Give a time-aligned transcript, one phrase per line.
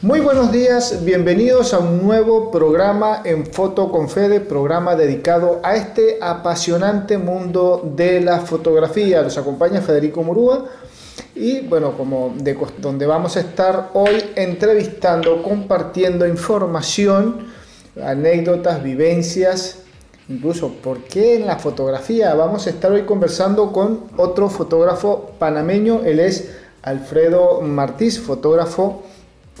[0.00, 5.74] Muy buenos días, bienvenidos a un nuevo programa en Foto con Fede, programa dedicado a
[5.74, 9.22] este apasionante mundo de la fotografía.
[9.22, 10.66] Los acompaña Federico Murúa
[11.34, 17.48] y bueno, como de, donde vamos a estar hoy entrevistando, compartiendo información,
[18.00, 19.80] anécdotas, vivencias,
[20.28, 22.32] incluso por qué en la fotografía.
[22.34, 26.52] Vamos a estar hoy conversando con otro fotógrafo panameño, él es
[26.82, 29.02] Alfredo Martís, fotógrafo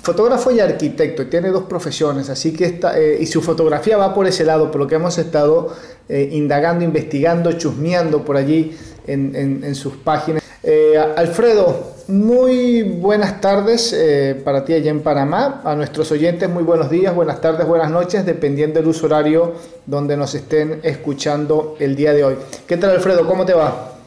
[0.02, 4.26] fotógrafo y arquitecto, tiene dos profesiones, así que está, eh, y su fotografía va por
[4.26, 5.74] ese lado, por lo que hemos estado
[6.08, 8.76] eh, indagando, investigando, chusmeando por allí
[9.06, 10.42] en, sus páginas.
[10.62, 13.96] Eh, Alfredo, muy buenas tardes
[14.44, 15.62] para ti allá en Panamá.
[15.64, 19.54] A nuestros oyentes, muy buenos días, buenas tardes, buenas noches, dependiendo del uso horario
[19.86, 22.36] donde nos estén escuchando el día de hoy.
[22.66, 23.26] ¿Qué tal, Alfredo?
[23.26, 23.98] ¿Cómo te va?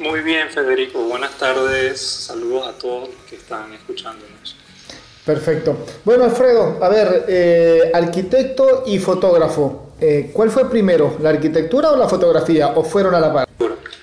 [0.00, 0.98] Muy bien, Federico.
[1.02, 2.00] Buenas tardes.
[2.00, 4.39] Saludos a todos los que están escuchándonos.
[5.24, 5.76] Perfecto.
[6.04, 11.96] Bueno, Alfredo, a ver, eh, arquitecto y fotógrafo, eh, ¿cuál fue primero, la arquitectura o
[11.96, 12.68] la fotografía?
[12.68, 13.48] ¿O fueron a la par?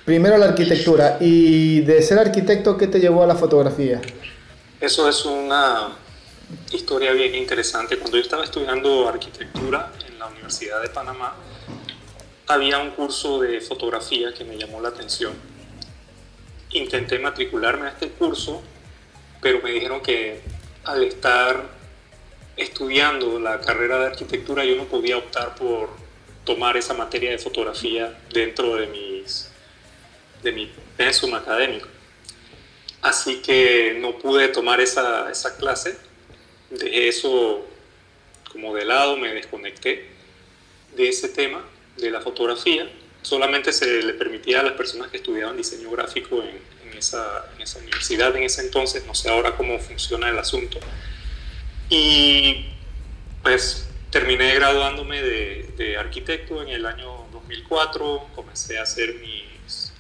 [0.06, 1.18] Primero la arquitectura.
[1.20, 4.00] ¿Y de ser arquitecto, qué te llevó a la fotografía?
[4.80, 5.90] Eso es una
[6.72, 7.98] historia bien interesante.
[7.98, 11.36] Cuando yo estaba estudiando arquitectura en la Universidad de Panamá,
[12.48, 15.34] había un curso de fotografía que me llamó la atención.
[16.72, 18.62] Intenté matricularme a este curso,
[19.42, 20.42] pero me dijeron que
[20.88, 21.70] al estar
[22.56, 25.90] estudiando la carrera de arquitectura yo no podía optar por
[26.46, 29.52] tomar esa materia de fotografía dentro de, mis,
[30.42, 31.88] de mi pensum académico.
[33.02, 35.98] Así que no pude tomar esa, esa clase,
[36.70, 37.68] dejé eso
[38.52, 40.08] como de lado, me desconecté
[40.96, 41.64] de ese tema,
[41.98, 42.90] de la fotografía.
[43.22, 47.80] Solamente se le permitía a las personas que estudiaban diseño gráfico en, esa, en esa
[47.80, 50.80] universidad en ese entonces, no sé ahora cómo funciona el asunto.
[51.90, 52.66] Y
[53.44, 59.16] pues terminé graduándome de, de, arquitecto en el año 2004, comencé a hacer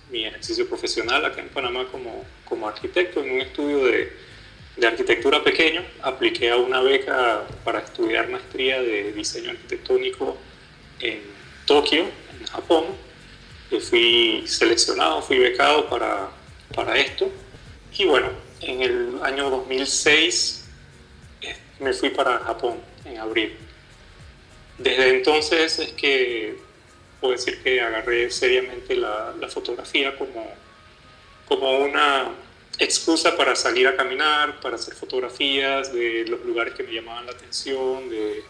[0.09, 4.13] mi ejercicio profesional acá en Panamá como, como arquitecto en un estudio de,
[4.77, 10.38] de, arquitectura pequeño, apliqué a una beca para estudiar maestría de diseño arquitectónico
[10.99, 11.22] en
[11.66, 12.05] Tokio,
[12.39, 12.85] en Japón,
[13.81, 16.29] fui seleccionado, fui becado para
[16.77, 17.29] para esto.
[17.97, 18.29] Y bueno,
[18.61, 20.69] en el año 2006
[21.41, 23.57] eh, me fui para Japón en abril.
[24.77, 26.55] Desde entonces es que
[27.19, 30.47] puedo decir que agarré seriamente la, fotografía como,
[31.47, 32.29] como una
[32.77, 37.31] excusa para salir a caminar, para hacer fotografías de los lugares que me llamaban la
[37.31, 38.43] atención, de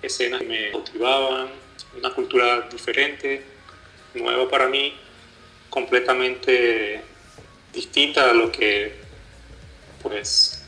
[0.00, 1.48] escenas que me motivaban,
[1.98, 3.42] una cultura diferente,
[4.14, 4.94] nueva para mí,
[5.68, 7.02] completamente
[7.74, 8.94] distinta a lo que
[10.02, 10.62] pues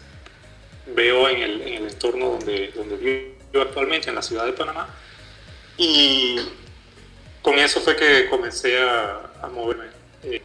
[0.86, 4.88] veo en el, en el entorno donde, donde vivo actualmente, en la ciudad de Panamá.
[5.76, 6.38] Y
[7.42, 9.22] con eso fue que comencé a,
[9.52, 9.84] moverme.
[10.24, 10.42] Eh,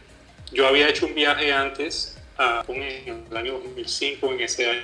[0.52, 2.16] yo había hecho un viaje antes,
[2.68, 4.82] en el año 2005, en ese año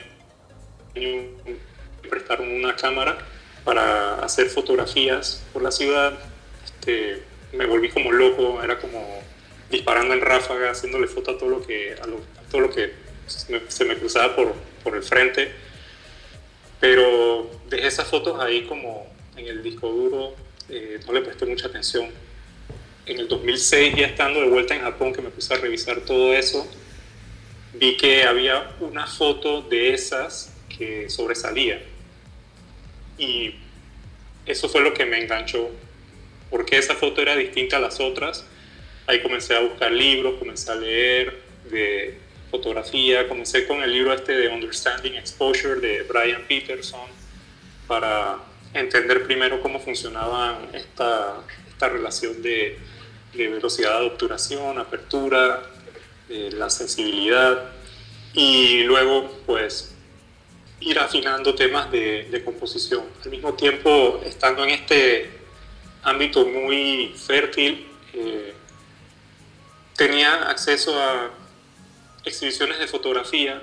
[0.95, 3.19] me prestaron una cámara
[3.65, 6.19] para hacer fotografías por la ciudad.
[6.65, 7.23] Este,
[7.53, 9.23] me volví como loco, era como
[9.71, 12.93] disparando en ráfaga, haciéndole foto a todo lo que, a, todo lo que
[13.27, 15.53] se me, cruzaba por, por, el frente.
[16.81, 20.35] Pero dejé esas fotos ahí como en el disco duro,
[20.69, 22.09] eh, no le presté mucha atención.
[23.07, 26.35] En el 2006, ya estando de vuelta en Japón, que me puse a revisar todo
[26.35, 26.67] eso,
[27.75, 31.83] vi que había una foto de esas que sobresalía.
[33.19, 33.55] Y
[34.47, 35.71] eso fue lo que me enganchó,
[36.51, 38.45] porque esa foto era distinta a las otras
[39.09, 42.19] Ahí comencé a buscar libros, comencé a leer de
[42.51, 47.09] fotografía, comencé con el libro este de Understanding Exposure de Brian Peterson
[47.87, 48.37] para
[48.75, 52.79] entender primero cómo funcionaba esta, esta relación de,
[53.33, 55.63] de, velocidad de obturación, apertura,
[56.29, 57.65] la sensibilidad
[58.35, 59.95] y luego pues
[60.81, 63.05] ir afinando temas de, de, composición.
[63.25, 65.31] Al mismo tiempo, estando en este
[66.03, 68.53] ámbito muy fértil, eh,
[69.99, 71.31] tenía acceso a
[72.25, 73.61] exhibiciones de fotografía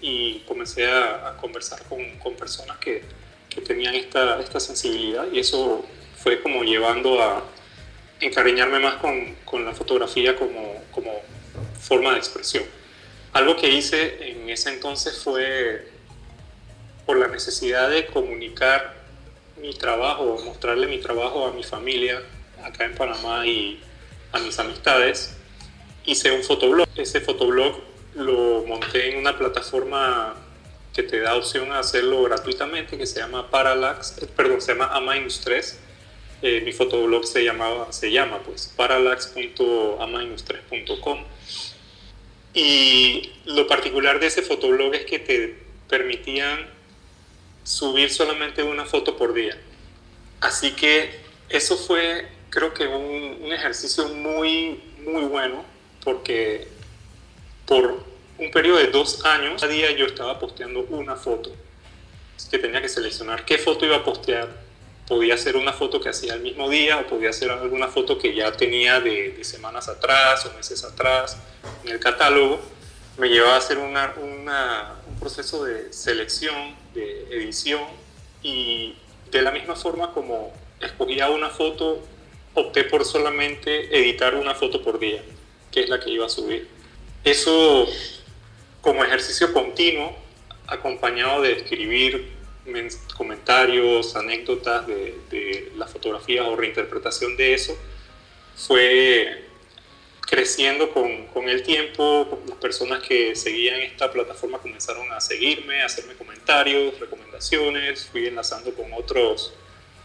[0.00, 3.04] y comencé a, conversar con, con, personas que,
[3.48, 5.86] que tenían esta, esta, sensibilidad y eso
[6.16, 7.44] fue como llevando a
[8.18, 11.12] encariñarme más con, con la fotografía como, como,
[11.80, 12.64] forma de expresión.
[13.32, 15.88] Algo que hice en ese entonces fue
[17.06, 18.94] por la necesidad de comunicar
[19.60, 22.20] mi trabajo, mostrarle mi trabajo a mi familia
[22.62, 23.80] acá en Panamá y
[24.32, 25.36] a mis amistades,
[26.04, 26.88] hice un fotoblog.
[26.96, 27.80] Ese fotoblog
[28.14, 30.34] lo monté en una plataforma
[30.92, 34.86] que te da opción a hacerlo gratuitamente, que se llama Parallax, eh, perdón, se llama
[34.86, 35.76] A-3.
[36.42, 41.24] Eh, mi fotoblog se, llamaba, se llama pues parallax.a-3.com.
[42.54, 45.54] Y lo particular de ese fotoblog es que te
[45.88, 46.66] permitían
[47.62, 49.56] subir solamente una foto por día.
[50.40, 55.64] Así que eso fue, creo que, un, un ejercicio muy, muy bueno,
[56.04, 56.68] porque
[57.66, 58.04] por
[58.40, 61.52] un periodo de dos años, cada día yo estaba posteando una foto.
[62.50, 64.48] que tenía que seleccionar qué foto iba a postear.
[65.06, 68.34] Podía ser una foto que hacía el mismo día o podía ser alguna foto que
[68.34, 71.36] ya tenía de, semanas atrás o meses atrás
[71.84, 72.60] en el catálogo.
[73.18, 77.82] Me llevaba a hacer una, un proceso de selección, de edición
[78.42, 78.96] y
[79.30, 82.02] de la misma forma como escogía una foto,
[82.54, 85.22] opté por solamente editar una foto por día,
[85.70, 86.68] que es la que iba a subir.
[87.24, 87.86] Eso
[88.80, 90.16] como ejercicio continuo,
[90.66, 92.32] acompañado de escribir
[93.16, 97.76] comentarios, anécdotas de, de las fotografías o reinterpretación de eso,
[98.56, 99.44] fue
[100.22, 102.40] creciendo con, con, el tiempo.
[102.46, 108.72] Las personas que seguían esta plataforma comenzaron a seguirme, a hacerme comentarios, recomendaciones, fui enlazando
[108.72, 109.52] con, otros,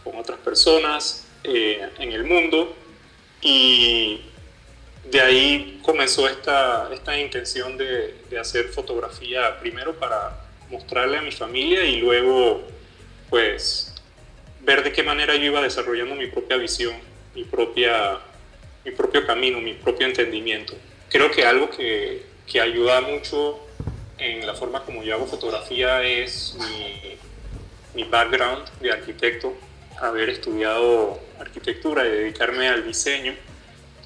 [0.02, 2.74] con otras personas eh, en el mundo
[3.40, 4.20] y
[5.04, 10.40] de ahí comenzó esta, esta intención de, de, hacer fotografía primero para
[10.70, 12.62] mostrarle a mi familia y luego
[13.30, 13.94] pues
[14.62, 16.94] ver de qué manera yo iba desarrollando mi propia visión,
[17.34, 18.18] mi, propia,
[18.84, 20.74] mi propio camino, mi propio entendimiento.
[21.08, 23.60] Creo que algo que, que ayuda mucho
[24.18, 29.54] en la forma como yo hago fotografía es mi, mi background de arquitecto,
[30.00, 33.34] haber estudiado arquitectura y dedicarme al diseño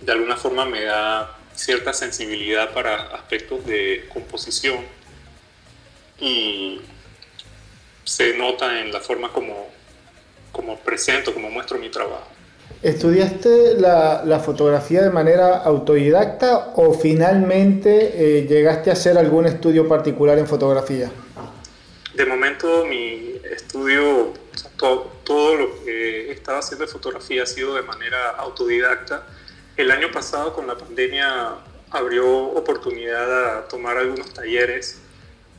[0.00, 4.78] de alguna forma me da cierta sensibilidad para aspectos de composición
[6.18, 6.80] y
[8.04, 9.68] se nota en la forma como,
[10.52, 12.26] como presento, como muestro mi trabajo.
[12.82, 19.86] ¿Estudiaste la, la fotografía de manera autodidacta o finalmente eh, llegaste a hacer algún estudio
[19.86, 21.10] particular en fotografía?
[22.14, 24.32] De momento mi estudio,
[24.80, 29.26] todo, lo que estaba haciendo de fotografía ha sido de manera autodidacta
[29.80, 31.54] el año pasado con la pandemia
[31.90, 34.98] abrió oportunidad a tomar algunos talleres,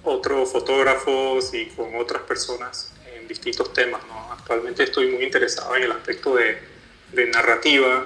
[0.03, 4.01] otros fotógrafos y con otras personas en distintos temas.
[4.31, 6.59] Actualmente estoy muy interesado en el aspecto de,
[7.33, 8.05] narrativa,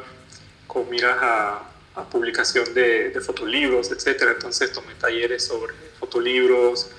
[0.68, 1.72] con miras a,
[2.12, 4.24] publicación de, fotolibros, etc.
[4.36, 6.92] Entonces tomé talleres sobre fotolibros,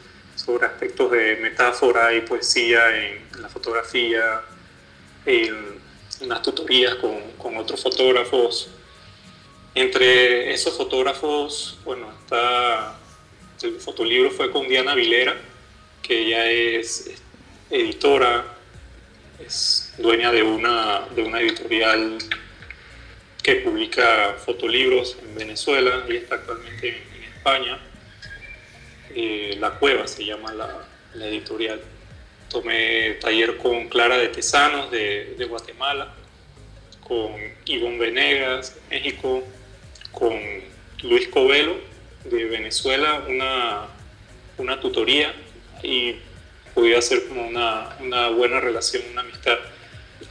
[0.47, 4.43] sobre aspectos de metáfora y poesía en, la fotografía,
[5.27, 5.81] en
[6.21, 8.71] unas tutorías con, otros fotógrafos
[9.75, 12.97] entre esos fotógrafos, bueno, está
[13.63, 15.37] el fotolibro fue con Diana Vilera,
[16.03, 17.11] que ella es
[17.71, 18.45] editora,
[19.45, 22.19] es dueña de una, de una editorial
[23.43, 27.79] que publica fotolibros en Venezuela y está actualmente en, España.
[29.19, 31.81] Eh, la Cueva se llama la, editorial.
[32.51, 36.13] Tomé taller con Clara de Tesanos de, Guatemala,
[37.01, 37.33] con
[37.65, 39.43] Ivonne Venegas, México,
[40.13, 40.39] con
[41.03, 41.77] Luis Covelo
[42.25, 43.87] de Venezuela una,
[44.59, 45.35] una tutoría
[45.83, 46.17] y
[46.75, 49.57] pude hacer como una, una buena relación, una amistad.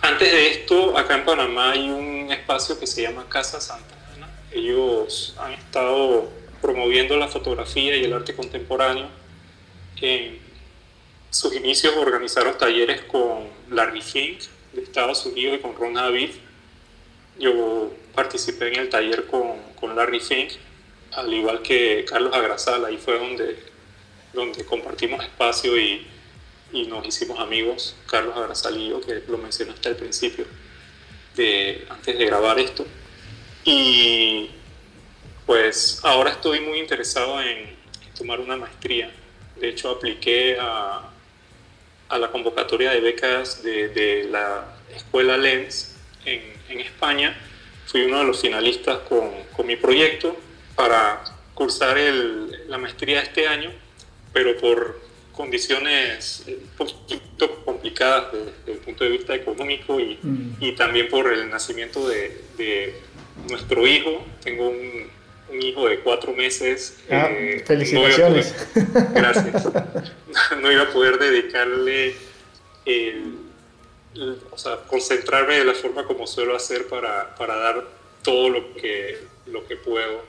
[0.02, 4.30] Antes de esto, acá en Panamá hay un espacio que se llama Casa Santa Ana.
[4.52, 9.08] Ellos han estado promoviendo la fotografía y el arte contemporáneo.
[10.02, 10.40] En
[11.30, 14.42] sus inicios organizaron talleres con Larry Fink
[14.74, 16.32] de Estados Unidos y con Ron Aviv.
[17.38, 20.52] Yo participé en el taller con, con Larry Fink,
[21.14, 23.58] al igual que Carlos Agrasal, ahí fue donde,
[24.34, 26.08] donde compartimos espacio y,
[26.72, 30.46] y nos hicimos amigos, Carlos Agrasal y yo, que lo mencionaste al principio,
[31.36, 32.86] de, antes de grabar esto.
[33.64, 34.50] Y
[35.46, 37.76] pues ahora estoy muy interesado en,
[38.18, 39.12] tomar una maestría.
[39.60, 41.12] De hecho, apliqué a,
[42.08, 47.38] a la convocatoria de becas de, de la escuela Lens en, en España
[47.86, 50.36] fui uno de los finalistas con, con mi proyecto
[50.76, 51.24] para
[51.54, 53.72] cursar el, la maestría este año,
[54.34, 55.00] pero por
[55.32, 60.58] condiciones un poquito complicadas desde, el punto de vista económico y, mm.
[60.60, 63.00] y también por el nacimiento de, de
[63.50, 64.26] nuestro hijo.
[64.44, 65.10] Tengo un,
[65.50, 66.98] un, hijo de cuatro meses.
[67.10, 68.54] Ah, eh, felicitaciones.
[69.14, 69.66] gracias.
[70.62, 72.16] no iba a poder dedicarle
[72.86, 73.46] el
[74.52, 77.84] o sea, concentrarme de la forma como suelo hacer para, para dar
[78.24, 80.24] todo lo que, lo que puedo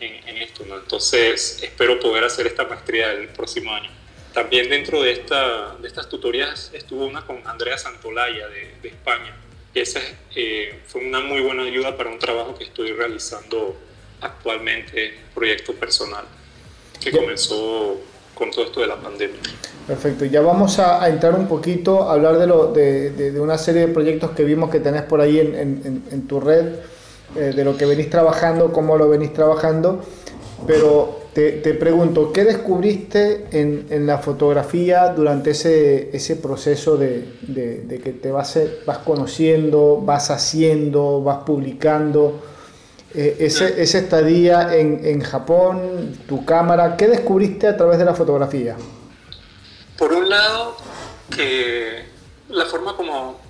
[0.00, 0.64] en, en esto.
[0.66, 0.76] ¿no?
[0.76, 3.90] Entonces, espero poder hacer esta maestría el próximo año.
[4.32, 9.34] también dentro de, esta, de estas tutorías estuvo una con Andrea Santolaya de, de España.
[9.74, 10.00] Esa
[10.34, 13.76] eh, fue una muy buena ayuda para un trabajo que estoy realizando
[14.20, 16.24] actualmente, proyecto personal,
[17.00, 17.96] que comenzó
[18.34, 19.40] con todo esto de la pandemia.
[19.86, 23.86] Perfecto, ya vamos a, entrar un poquito a hablar de, lo, de, de, una serie
[23.86, 26.74] de proyectos que vimos que tenés por ahí en, en, en tu red,
[27.34, 30.00] eh, de lo que venís trabajando, cómo lo venís trabajando,
[30.66, 37.28] pero te, te pregunto, ¿qué descubriste en, en, la fotografía durante ese, ese proceso de,
[37.42, 42.40] de, que te vas, vas conociendo, vas haciendo, vas publicando?
[43.14, 48.14] Eh, ese, esa estadía en, en Japón, tu cámara, ¿qué descubriste a través de la
[48.14, 48.76] fotografía?
[49.96, 50.76] Por un lado,
[51.34, 52.04] que
[52.48, 53.40] la forma como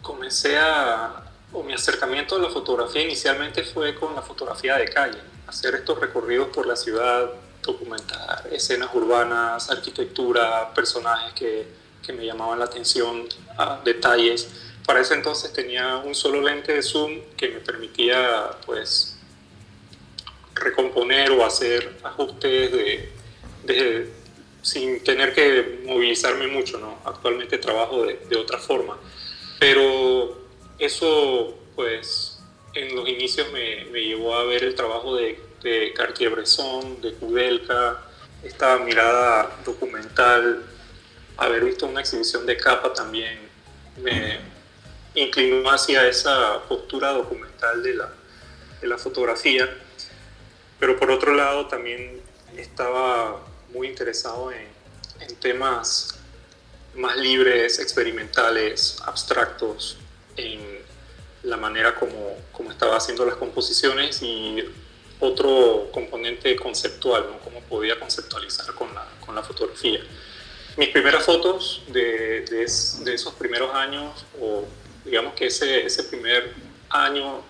[0.00, 5.32] comencé a, o mi acercamiento a la fotografía inicialmente fue con la fotografía de calle
[5.52, 7.30] hacer estos recorridos por la ciudad,
[7.62, 11.68] documentar escenas urbanas, arquitectura, personajes que,
[12.04, 13.24] que me llamaban la atención,
[13.84, 14.48] detalles.
[14.86, 19.16] Para ese entonces tenía un solo lente de zoom que me permitía pues
[20.54, 23.08] recomponer o hacer ajustes de,
[23.64, 24.12] de,
[24.60, 26.98] sin tener que movilizarme mucho, ¿no?
[27.04, 28.98] Actualmente trabajo de, de otra forma,
[29.58, 30.46] pero
[30.78, 32.40] eso pues
[32.74, 38.02] en los inicios me, me, llevó a ver el trabajo de, de Cartier-Bresson, de Kudelka,
[38.42, 40.64] esta mirada documental,
[41.36, 43.38] haber visto una exhibición de capa también
[43.96, 44.38] me
[45.14, 48.12] inclinó hacia esa postura documental de la,
[48.80, 49.68] de la fotografía,
[50.78, 52.20] pero por otro lado también
[52.56, 53.40] estaba
[53.72, 54.68] muy interesado en,
[55.20, 56.18] en temas
[56.94, 59.96] más libres, experimentales, abstractos,
[60.36, 60.60] en
[61.44, 64.64] la manera como, como estaba haciendo las composiciones y
[65.20, 67.38] otro componente conceptual, ¿no?
[67.40, 70.00] cómo podía conceptualizar con la, con la fotografía.
[70.76, 72.66] Mis primeras fotos de, de,
[73.04, 74.64] de, esos primeros años, o
[75.04, 76.52] digamos que ese, ese primer
[76.90, 77.42] año,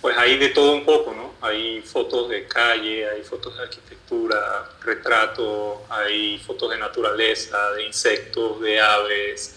[0.00, 1.34] pues hay de todo un poco, ¿no?
[1.40, 8.60] Hay fotos de calle, hay fotos de arquitectura, retrato, hay fotos de naturaleza, de insectos,
[8.60, 9.56] de aves.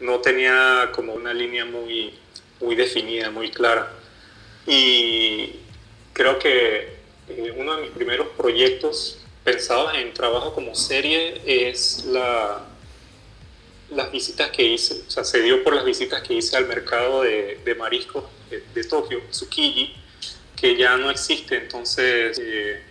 [0.00, 2.18] No tenía como una línea muy,
[2.60, 3.92] muy definida, muy clara.
[4.66, 5.56] Y
[6.12, 6.96] creo que
[7.28, 12.66] eh, uno de mis primeros proyectos pensados en trabajo como serie es la,
[13.90, 17.22] las visitas que hice, o sea, se dio por las visitas que hice al mercado
[17.22, 19.94] de, de mariscos de, Tokio, Tsukiji,
[20.54, 22.82] que ya no existe, entonces eh,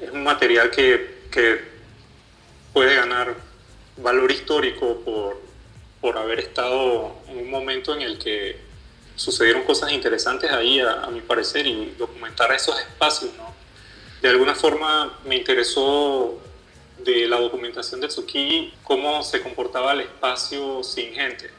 [0.00, 1.76] es un material que, que,
[2.72, 3.34] puede ganar
[3.96, 5.40] valor histórico por,
[6.02, 8.58] por haber estado en un momento en el que
[9.14, 13.54] sucedieron cosas interesantes ahí, a, mi parecer, y documentar esos espacios, ¿no?
[14.20, 16.38] De alguna forma me interesó
[16.98, 21.50] de la documentación de Tsukiji cómo se comportaba el espacio sin gente.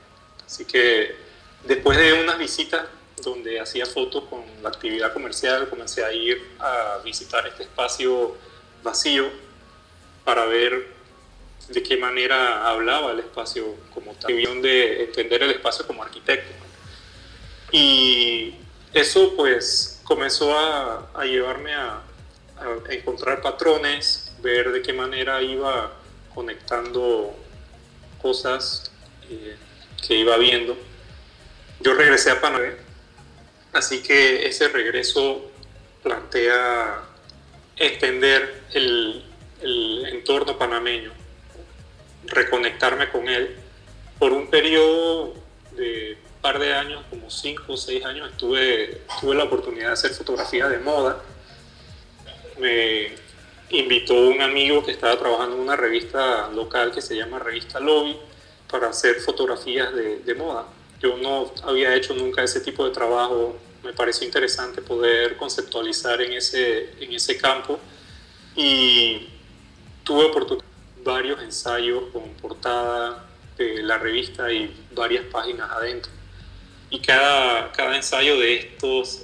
[0.45, 1.15] Así que
[1.63, 2.85] después de unas visitas
[3.23, 8.35] donde hacía fotos con la actividad comercial, comencé a ir a visitar este espacio
[8.83, 9.29] vacío
[10.23, 10.95] para ver
[11.69, 16.53] de qué manera hablaba el espacio como tal, de entender el espacio como arquitecto.
[17.71, 18.55] Y
[18.93, 22.01] eso pues comenzó a, a llevarme a,
[22.57, 25.91] a, encontrar patrones, ver de qué manera iba
[26.33, 27.35] conectando
[28.21, 28.89] cosas
[29.29, 29.57] eh,
[30.05, 30.77] que iba viendo.
[31.81, 32.73] Yo regresé a Panamá,
[33.73, 35.51] así que ese regreso
[36.01, 37.03] plantea
[37.75, 39.25] extender el,
[39.61, 41.11] el entorno panameño,
[42.25, 43.57] reconectarme con él
[44.17, 45.33] por un periodo
[45.75, 50.11] de par de años, como cinco o seis años, estuve, tuve la oportunidad de hacer
[50.11, 51.21] fotografía de moda.
[52.57, 53.26] Me
[53.69, 58.17] invitó un amigo que estaba trabajando en una revista local que se llama Revista Lobby
[58.69, 60.67] para hacer fotografías de, de moda.
[61.01, 66.33] Yo no había hecho nunca ese tipo de trabajo, me pareció interesante poder conceptualizar en
[66.33, 67.79] ese, en ese campo.
[68.55, 69.27] Y
[70.03, 70.65] tuve oportunidad
[71.03, 73.25] varios ensayos con portada
[73.57, 76.11] de la revista y varias páginas adentro.
[76.89, 79.23] Y cada, cada ensayo de estos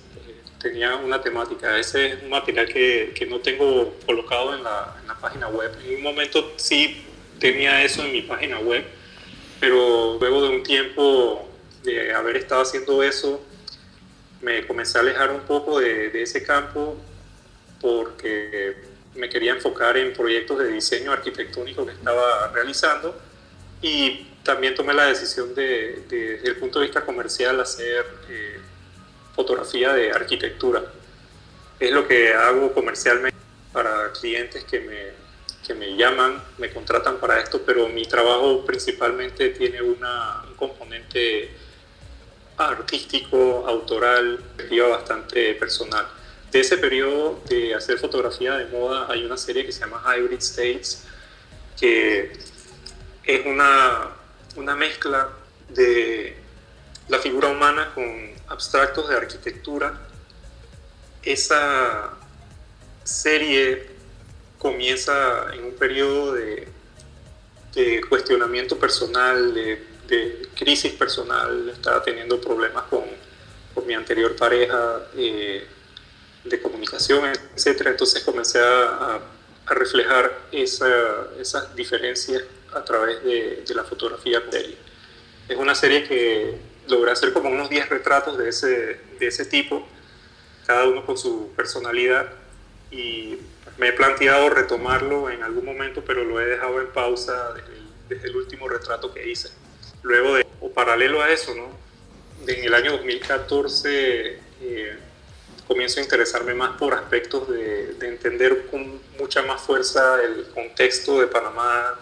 [0.63, 1.77] tenía una temática.
[1.77, 5.71] Ese es un material que, que no tengo colocado en la, en la, página web.
[5.85, 7.05] En un momento sí
[7.37, 8.83] tenía eso en mi página web,
[9.59, 11.47] pero luego de un tiempo
[11.83, 13.43] de haber estado haciendo eso,
[14.41, 16.97] me comencé a alejar un poco de, de ese campo
[17.81, 18.75] porque
[19.15, 23.15] me quería enfocar en proyectos de diseño arquitectónico que estaba realizando
[23.81, 28.59] y también tomé la decisión de, desde el punto de vista comercial, hacer eh,
[29.35, 30.83] fotografía de arquitectura.
[31.79, 33.37] Es lo que hago comercialmente
[33.71, 35.23] para clientes que me,
[35.65, 41.51] que me llaman, me contratan para esto, pero mi trabajo principalmente tiene una, un componente
[42.57, 44.39] artístico, autoral,
[44.89, 46.07] bastante personal.
[46.51, 50.37] De ese periodo de hacer fotografía de moda hay una serie que se llama Hybrid
[50.37, 51.03] States,
[51.79, 52.31] que
[53.23, 54.09] es una,
[54.55, 55.29] una mezcla
[55.69, 56.37] de
[57.09, 59.99] la figura humana con abstractos de arquitectura.
[61.23, 62.13] Esa
[63.03, 63.87] serie
[64.57, 66.67] comienza en un periodo de,
[67.73, 73.03] de cuestionamiento personal, de, de, crisis personal, estaba teniendo problemas con,
[73.73, 75.67] con mi anterior pareja eh,
[76.43, 77.87] de comunicación, etc.
[77.87, 79.19] Entonces comencé a,
[79.65, 84.41] a reflejar esa, esas diferencias a través de, de la fotografía.
[85.47, 89.87] Es una serie que logré hacer como unos 10 retratos de ese, de ese tipo,
[90.65, 92.31] cada uno con su personalidad
[92.91, 93.37] y
[93.77, 97.53] me he planteado retomarlo en algún momento, pero lo he dejado en pausa
[98.07, 99.49] desde el, último retrato que hice.
[100.03, 101.83] Luego de, o paralelo a eso, ¿no?
[102.47, 104.97] en el año 2014 eh,
[105.67, 111.21] comienzo a interesarme más por aspectos de, de, entender con mucha más fuerza el contexto
[111.21, 111.99] de Panamá,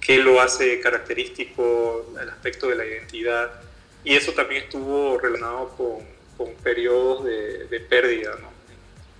[0.00, 3.67] qué lo hace característico, el aspecto de la identidad.
[4.04, 5.98] Y eso también estuvo relacionado con,
[6.36, 8.58] con periodos de, de pérdida, ¿no?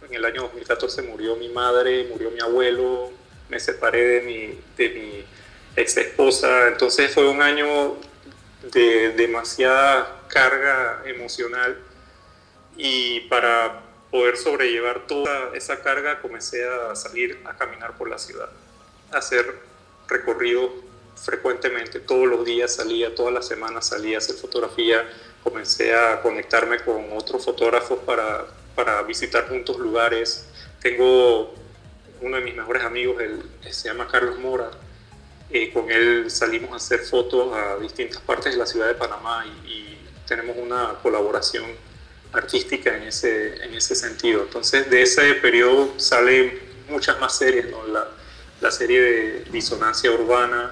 [0.09, 3.11] en el año 2014 murió mi madre, murió mi abuelo,
[3.49, 5.25] me separé de mi, de mi
[5.77, 7.97] ex esposa, entonces fue un año
[8.73, 11.79] de demasiada carga emocional
[12.77, 18.49] y para poder sobrellevar toda esa carga comencé a salir a caminar por la ciudad,
[19.13, 19.55] a hacer
[20.09, 20.71] recorridos
[21.25, 25.09] frecuentemente, todos los días salía, todas las semanas salía a hacer fotografía,
[25.43, 28.47] comencé a conectarme con otros fotógrafos para
[28.79, 30.47] para visitar juntos lugares.
[30.81, 31.53] Tengo
[32.21, 34.71] uno de mis mejores amigos, él, se llama Carlos Mora.
[35.51, 39.45] Eh, con él salimos a hacer fotos a distintas partes de la ciudad de Panamá
[39.66, 39.87] y,
[40.29, 41.64] tenemos una colaboración
[42.35, 44.42] artística en ese, en ese sentido.
[44.42, 46.53] Entonces, de ese periodo salen
[46.90, 47.87] muchas más series, ¿no?
[47.87, 48.09] la,
[48.61, 50.71] la serie de Disonancia Urbana,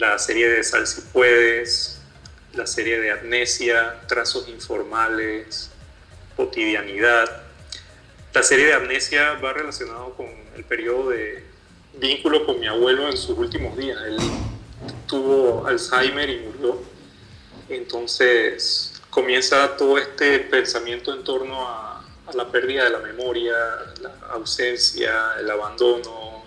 [0.00, 2.00] la serie de Sal si puedes,
[2.54, 5.70] la serie de Amnesia, Trazos Informales,
[6.36, 7.42] cotidianidad.
[8.32, 11.44] La serie de Amnesia va relacionado con el periodo de
[11.98, 13.98] vínculo con mi abuelo en sus últimos días.
[14.06, 14.16] Él
[15.06, 16.82] tuvo Alzheimer y murió.
[17.68, 23.54] Entonces comienza todo este pensamiento en torno a, a la pérdida de la memoria,
[24.00, 26.44] la ausencia, el abandono,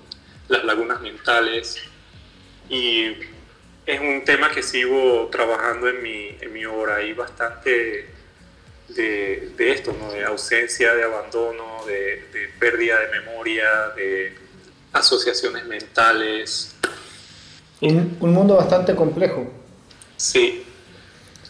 [0.48, 1.78] las lagunas mentales.
[2.68, 3.33] Y
[3.86, 6.98] es un tema que sigo trabajando en mi, en mi obra.
[6.98, 8.06] Hay bastante
[8.90, 10.12] de, de esto, ¿no?
[10.12, 13.66] de ausencia, de abandono, de, de, pérdida de memoria,
[13.96, 14.34] de
[14.94, 16.76] asociaciones mentales.
[17.82, 19.46] Un, un mundo bastante complejo.
[20.16, 20.64] Sí.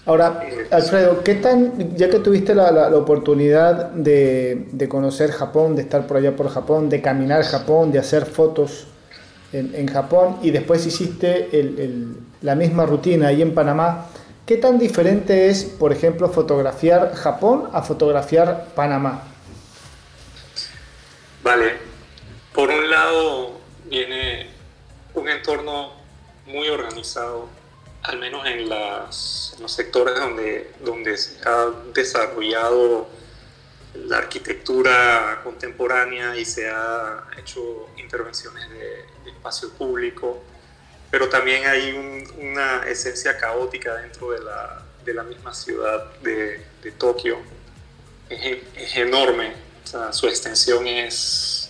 [0.06, 5.32] Ahora, eh, Alfredo, ¿qué tan, ya que tuviste la, la, la oportunidad de, de, conocer
[5.32, 8.88] Japón, de estar por allá por Japón, de caminar Japón, de hacer fotos
[9.54, 14.08] en, en Japón y después hiciste el, el, la misma rutina ahí en Panamá,
[14.46, 19.24] ¿Qué tan diferente es, por ejemplo, fotografiar Japón a fotografiar Panamá?
[21.42, 21.78] Vale,
[22.54, 23.54] por un lado
[23.86, 24.50] viene
[25.13, 25.94] un entorno
[26.46, 27.48] muy organizado,
[28.02, 33.08] al menos en, las, en los sectores donde, donde se ha desarrollado
[33.96, 40.44] la arquitectura contemporánea y se ha hecho intervenciones de, de espacio público
[41.14, 46.66] pero también hay un, una esencia caótica dentro de la, de la misma ciudad de,
[46.82, 47.38] de Tokio.
[48.28, 49.54] Es, es enorme,
[49.84, 51.70] o sea, su extensión es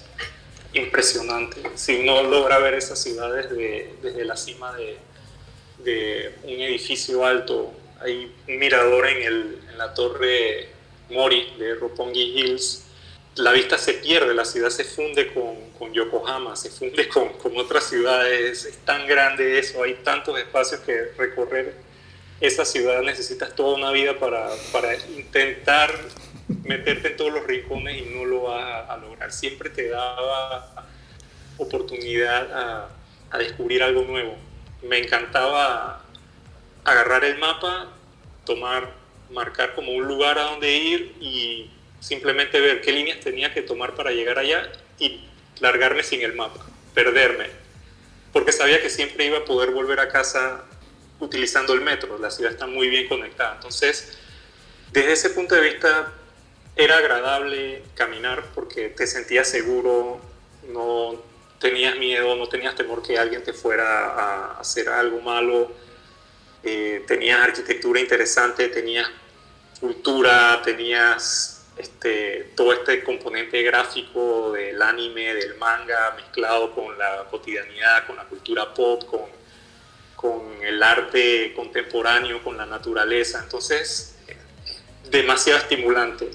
[0.71, 1.61] impresionante.
[1.75, 4.97] Si uno logra ver esa ciudad desde, desde la cima de,
[5.79, 10.69] de, un edificio alto, hay un mirador en, el, en la torre
[11.13, 12.83] Mori de Roppongi Hills
[13.35, 17.57] la vista se pierde, la ciudad se funde con, con Yokohama, se funde con, con,
[17.57, 21.73] otras ciudades, es tan grande eso, hay tantos espacios que recorrer
[22.39, 25.97] esa ciudad, necesitas toda una vida para, para intentar
[26.63, 29.31] meterte en todos los rincones y no lo vas a, a lograr.
[29.31, 30.85] Siempre te daba
[31.57, 32.89] oportunidad a,
[33.31, 34.35] a descubrir algo nuevo.
[34.81, 36.03] Me encantaba
[36.83, 37.93] agarrar el mapa,
[38.45, 38.91] tomar,
[39.29, 43.95] marcar como un lugar a donde ir y simplemente ver qué líneas tenía que tomar
[43.95, 45.21] para llegar allá y
[45.59, 47.47] largarme sin el mapa, perderme,
[48.31, 50.65] porque sabía que siempre iba a poder volver a casa
[51.19, 53.55] utilizando el metro, la ciudad está muy bien conectada.
[53.55, 54.17] Entonces,
[54.91, 56.11] desde ese punto de vista,
[56.75, 60.19] era agradable caminar porque te sentías seguro,
[60.67, 61.21] no
[61.59, 65.71] tenías miedo, no tenías temor que alguien te fuera a hacer algo malo,
[66.63, 69.09] eh, tenías arquitectura interesante, tenías
[69.79, 78.07] cultura, tenías este, todo este componente gráfico del anime, del manga, mezclado con la cotidianidad,
[78.07, 79.43] con la cultura pop, con,
[80.61, 83.41] el arte contemporáneo, con la naturaleza.
[83.43, 84.15] Entonces,
[85.11, 86.29] demasiado estimulante,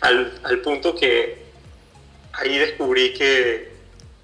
[0.00, 1.44] al, al punto que
[2.32, 3.70] ahí descubrí que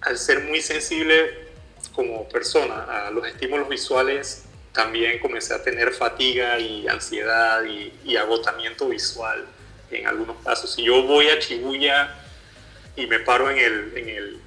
[0.01, 1.51] al ser muy sensible
[1.95, 8.89] como persona a los estímulos visuales, también comencé a tener fatiga y ansiedad y, agotamiento
[8.89, 9.47] visual
[9.91, 10.75] en algunos casos.
[10.75, 12.15] Si yo voy a Chibuya
[12.97, 14.41] y me paro en el, en el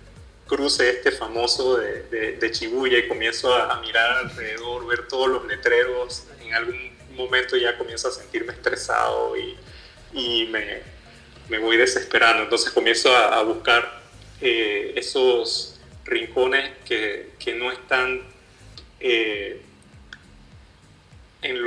[0.46, 6.26] cruce este famoso de, de, Chibuya y comienzo a, mirar alrededor, ver todos los letreros,
[6.42, 9.58] en algún momento ya comienzo a sentirme estresado y,
[10.14, 10.82] y me,
[11.50, 12.44] me, voy desesperando.
[12.44, 14.02] Entonces comienzo a, buscar
[14.40, 18.22] eh, esos rincones que, que no están
[19.00, 19.62] eh,
[21.44, 21.58] en,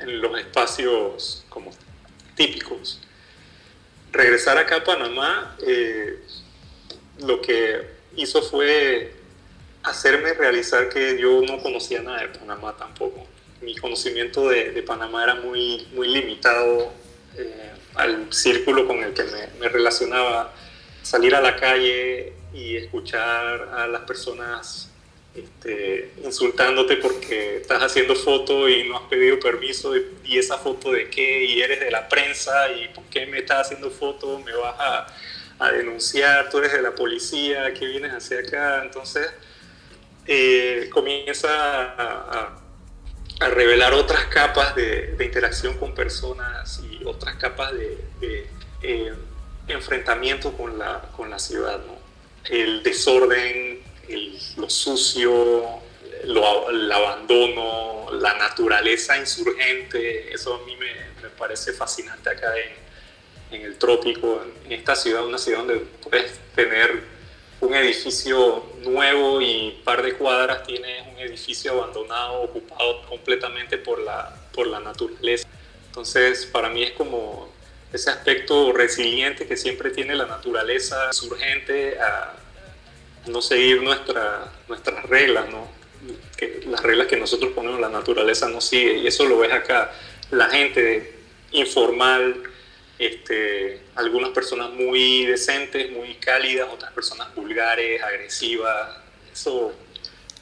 [0.00, 1.70] en, los espacios como
[2.34, 3.00] típicos.
[4.12, 6.20] Regresar acá a Panamá eh,
[7.20, 9.14] lo que hizo fue
[9.82, 13.26] hacerme realizar que yo no conocía nada de Panamá tampoco.
[13.60, 16.92] Mi conocimiento de, de Panamá era muy, muy limitado
[17.94, 20.52] al círculo con el que me, me relacionaba
[21.02, 24.91] salir a la calle y escuchar a las personas
[25.34, 31.08] este, insultándote porque estás haciendo foto y no has pedido permiso y esa foto de
[31.08, 34.74] qué y eres de la prensa y por qué me estás haciendo foto, me vas
[34.78, 35.06] a,
[35.72, 38.82] denunciar, tú eres de la policía, ¿qué vienes hacia acá?
[38.82, 39.30] Entonces
[40.26, 42.58] eh, comienza a,
[43.54, 48.46] revelar otras capas de, interacción con personas y otras capas de...
[48.82, 49.12] Eh,
[49.68, 51.96] enfrentamiento con la, con la ciudad, ¿no?
[52.48, 53.71] El desorden,
[54.56, 55.80] lo sucio,
[56.22, 60.92] el abandono, la naturaleza insurgente, eso a mí me,
[61.38, 62.52] parece fascinante acá
[63.50, 67.02] en, el trópico, en esta ciudad, una ciudad donde puedes tener
[67.60, 74.34] un edificio nuevo y par de cuadras tienes un edificio abandonado, ocupado completamente por la,
[74.54, 75.46] por la naturaleza.
[75.88, 77.52] Entonces, para mí es como
[77.92, 82.34] ese aspecto resiliente que siempre tiene la naturaleza, surgente a
[83.26, 85.68] no seguir nuestra, nuestras reglas, ¿no?
[86.36, 89.92] Que las reglas que nosotros ponemos la naturaleza no sigue y eso lo ves acá.
[90.30, 91.14] La gente
[91.52, 92.42] informal,
[92.98, 98.88] este, algunas personas muy decentes, muy cálidas, otras personas vulgares, agresivas,
[99.32, 99.72] eso...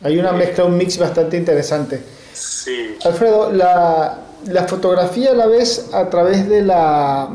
[0.03, 2.03] Hay una mezcla, un mix bastante interesante.
[2.33, 2.97] Sí.
[3.05, 7.29] Alfredo, la, la fotografía a la vez a través de la,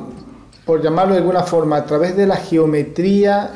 [0.65, 3.51] por llamarlo de alguna forma, a través de la geometría,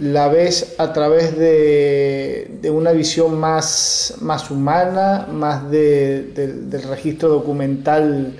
[0.00, 7.28] la ves a través de, de una visión más, más humana, más de, del registro
[7.28, 8.34] documental,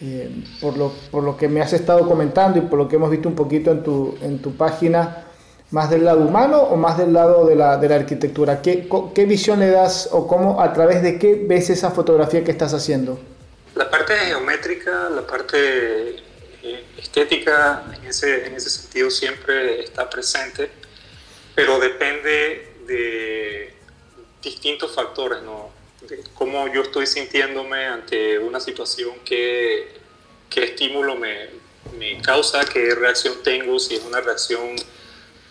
[0.00, 0.30] eh,
[0.60, 3.28] por, lo, por, lo, que me has estado comentando y por lo que hemos visto
[3.28, 5.24] un poquito en tu, en tu página,
[5.70, 8.60] más del lado humano o más del lado de la, de la arquitectura.
[8.60, 12.50] ¿Qué, ¿Qué visión le das o cómo, a través de qué ves esa fotografía que
[12.50, 13.20] estás haciendo?
[13.76, 16.16] La parte geométrica, la parte
[16.64, 20.70] eh, estética en ese, en ese sentido siempre está presente,
[21.58, 23.74] pero depende de
[24.40, 25.72] distintos factores, ¿no?
[26.02, 29.88] De cómo yo estoy sintiéndome ante una situación, qué,
[30.48, 31.48] qué estímulo me,
[32.22, 34.76] causa, qué reacción tengo, si es una reacción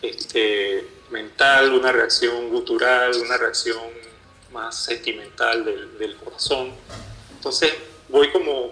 [0.02, 3.84] este, mental, una reacción gutural, una reacción
[4.54, 6.72] más sentimental del, del corazón.
[7.36, 7.74] Entonces
[8.08, 8.72] voy como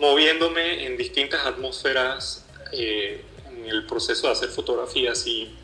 [0.00, 5.56] moviéndome en distintas atmósferas eh, en el proceso de hacer fotografías y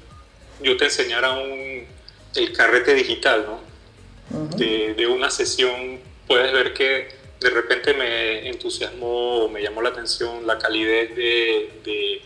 [0.60, 1.86] yo te enseñara un,
[2.34, 3.60] el carrete digital, ¿no?
[4.56, 7.08] de, de, una sesión, puedes ver que
[7.40, 12.22] de repente me entusiasmó o me llamó la atención la calidez de, de,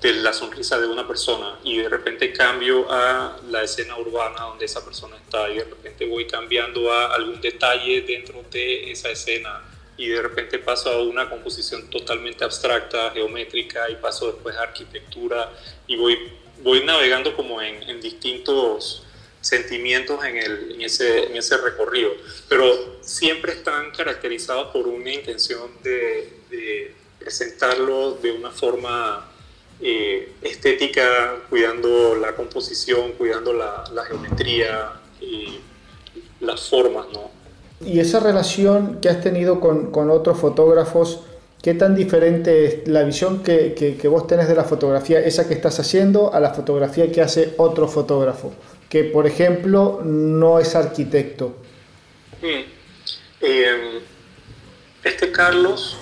[0.00, 4.64] de, la sonrisa de una persona y de repente cambio a la escena urbana donde
[4.64, 9.62] esa persona está y de repente voy cambiando a algún detalle dentro de esa escena
[10.00, 15.52] y de repente paso a una composición totalmente abstracta, geométrica, y paso después a arquitectura,
[15.86, 16.18] y voy,
[16.62, 19.04] voy navegando como en, en distintos
[19.40, 22.10] sentimientos en, el, en, ese, en ese recorrido,
[22.48, 29.30] pero siempre están caracterizados por una intención de, de presentarlo de una forma
[29.80, 35.60] eh, estética, cuidando la composición, cuidando la, la geometría y
[36.40, 37.30] las formas, ¿no?
[37.84, 41.20] Y esa relación que has tenido con, con otros fotógrafos
[41.62, 45.52] ¿Qué tan diferente es la visión que, que, vos tenés de la fotografía, esa que
[45.52, 48.54] estás haciendo, a la fotografía que hace otro fotógrafo?
[48.88, 51.54] Que, por ejemplo, no es arquitecto.
[52.40, 53.42] Mm.
[53.42, 54.00] Em,
[55.04, 55.98] este Carlos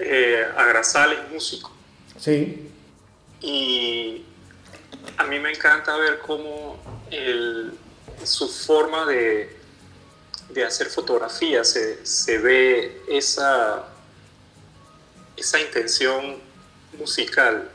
[0.00, 1.70] eh, Agrasal es músico.
[2.18, 2.70] Sí.
[3.42, 4.24] Y
[5.18, 6.78] a mí me encanta ver cómo
[8.24, 9.54] su forma de,
[10.48, 13.84] de hacer fotografía se, se ve esa
[15.38, 16.36] esa intención
[16.98, 17.70] musical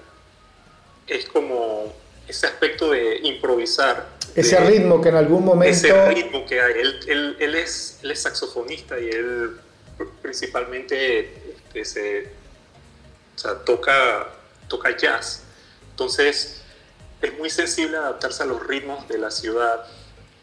[1.08, 1.94] es como
[2.28, 4.08] ese aspecto de improvisar.
[4.36, 5.72] Ese ritmo que en algún momento...
[5.72, 6.74] Ese ritmo que hay.
[6.80, 9.58] Él, él, es, él es, saxofonista y él
[10.22, 12.30] principalmente este, se,
[13.36, 14.30] o sea, toca,
[14.68, 15.44] toca jazz.
[15.92, 16.62] Entonces
[17.22, 19.86] es muy sensible a adaptarse a los ritmos de la ciudad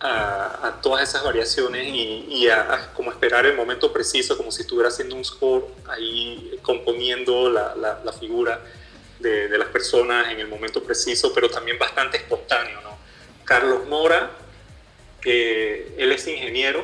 [0.00, 5.14] a, todas esas variaciones y, a, como esperar el momento preciso, como si estuviera haciendo
[5.14, 8.60] un score ahí componiendo la, la, figura
[9.18, 12.80] de, de, las personas en el momento preciso, pero también bastante espontáneo.
[12.80, 12.96] ¿no?
[13.44, 14.30] Carlos Mora,
[15.20, 16.82] que él es ingeniero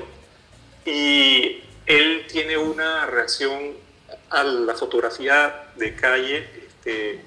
[0.84, 3.74] y él tiene una reacción
[4.28, 7.20] a la fotografía de calle este,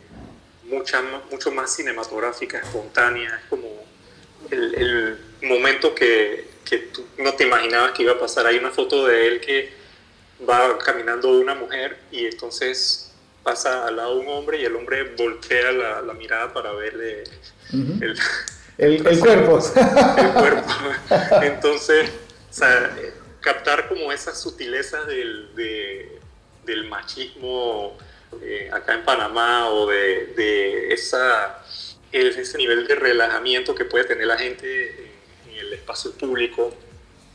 [0.65, 3.67] mucha, mucho más cinematográfica, espontánea, es como
[4.51, 8.45] el, el momento que, que, tú no te imaginabas que iba a pasar.
[8.45, 9.71] Hay una foto de él que
[10.47, 13.11] va caminando una mujer y entonces
[13.43, 17.23] pasa al lado un hombre y el hombre voltea la, la mirada para verle
[17.71, 18.17] el,
[18.77, 19.59] el, cuerpo.
[20.17, 20.73] El cuerpo.
[21.41, 22.09] Entonces,
[23.41, 25.49] captar como esas sutilezas del,
[26.65, 27.97] del machismo
[28.41, 31.63] eh, acá en Panamá o de, de esa,
[32.11, 35.08] ese nivel de relajamiento que puede tener la gente
[35.59, 36.73] el espacio público.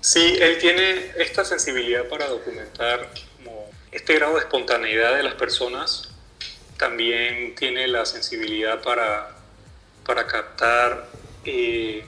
[0.01, 6.11] Sí, él tiene esta sensibilidad para documentar como este grado de espontaneidad de las personas.
[6.77, 9.35] También tiene la sensibilidad para,
[10.05, 11.09] para captar
[11.45, 12.05] eh,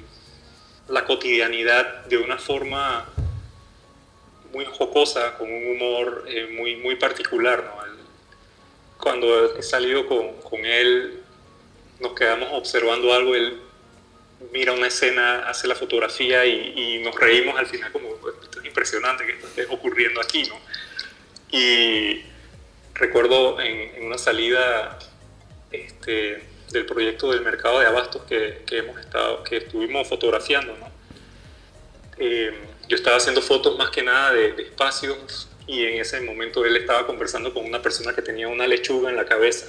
[0.88, 3.08] la cotidianidad de una forma
[4.52, 7.72] muy jocosa, con un humor eh, muy, muy particular.
[8.98, 11.22] cuando he salido con, con, él,
[12.00, 13.60] nos quedamos observando algo, él
[14.52, 18.08] mira una escena, hace la fotografía y, nos reímos al final como,
[18.42, 20.58] esto es impresionante que esto esté ocurriendo aquí, ¿no?
[21.50, 22.22] Y
[22.94, 24.98] recuerdo en, una salida
[25.70, 30.90] este, del proyecto del mercado de abastos que, hemos estado, que estuvimos fotografiando, ¿no?
[32.18, 32.52] Eh,
[32.88, 36.76] yo estaba haciendo fotos más que nada de, de espacios y en ese momento él
[36.76, 39.66] estaba conversando con una persona que tenía una lechuga en la cabeza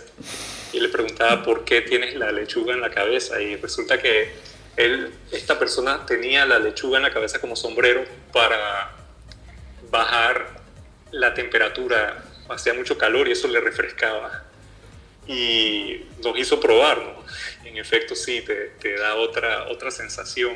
[0.72, 4.32] y le preguntaba por qué tienes la lechuga en la cabeza y resulta que
[4.78, 8.92] él, esta persona tenía la lechuga en la cabeza como sombrero para
[9.90, 10.62] bajar
[11.12, 12.24] la temperatura.
[12.48, 14.44] Hacía mucho calor y eso le refrescaba.
[15.28, 17.18] Y nos hizo probar,
[17.66, 18.46] En efecto, sí,
[18.80, 20.56] te, da otra, otra sensación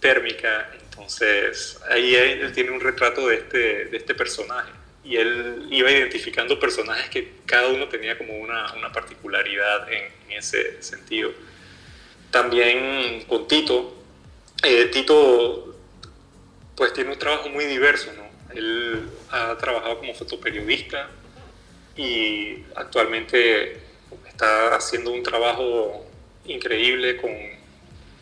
[0.00, 0.70] térmica.
[0.82, 4.70] Entonces, ahí él tiene un retrato de este, de este personaje.
[5.04, 10.82] Y él iba identificando personajes que cada uno tenía como una, una particularidad en ese
[10.82, 11.32] sentido
[12.34, 13.94] también con Tito.
[14.64, 15.72] Eh, Tito
[16.74, 18.24] pues tiene un trabajo muy diverso, ¿no?
[18.52, 21.10] Él ha trabajado como fotoperiodista
[21.96, 23.78] y actualmente
[24.26, 26.04] está haciendo un trabajo
[26.46, 27.30] increíble con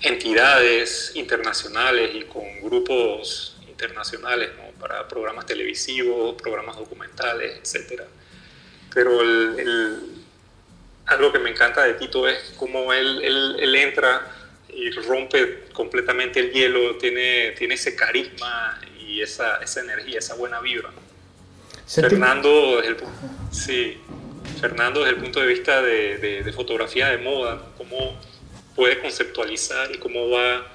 [0.02, 4.78] entidades internacionales y con grupos internacionales ¿no?
[4.78, 8.02] para programas televisivos, programas documentales, etc.
[8.92, 10.21] Pero el,
[11.12, 14.26] algo que me encanta de Tito es cómo él, él, entra
[14.68, 20.60] y rompe completamente el hielo, tiene, tiene ese carisma y esa, esa energía, esa buena
[20.60, 20.90] vibra.
[21.86, 22.96] Fernando, desde el,
[23.50, 23.98] sí,
[24.60, 28.18] Fernando, desde el punto de vista de, de, fotografía de moda, cómo
[28.74, 30.66] puede conceptualizar y cómo va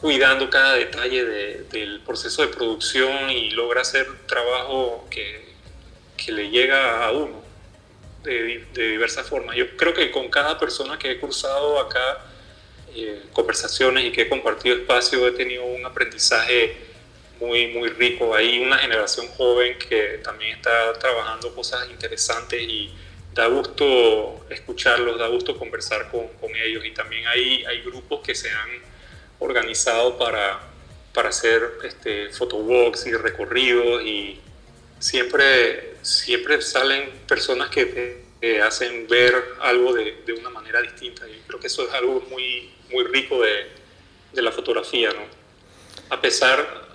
[0.00, 5.46] cuidando cada detalle del proceso de producción y logra hacer trabajo que,
[6.18, 7.45] que le llega a uno
[8.26, 9.56] de, diversas formas.
[9.56, 12.18] Yo creo que con cada persona que he cruzado acá
[12.94, 16.76] eh, conversaciones y que he compartido espacio he tenido un aprendizaje
[17.40, 18.34] muy, muy rico.
[18.34, 22.92] Hay una generación joven que también está trabajando cosas interesantes y
[23.34, 28.50] da gusto escucharlos, da gusto conversar con, ellos y también hay, hay grupos que se
[28.50, 28.70] han
[29.38, 30.58] organizado para,
[31.12, 34.40] para hacer este, photowalks y recorridos y
[34.98, 41.28] siempre, siempre salen personas que te hacen ver algo de, de, una manera distinta.
[41.28, 43.68] Y creo que eso es algo muy, muy rico de,
[44.32, 45.24] de la fotografía, ¿no?
[46.08, 46.88] A pesar,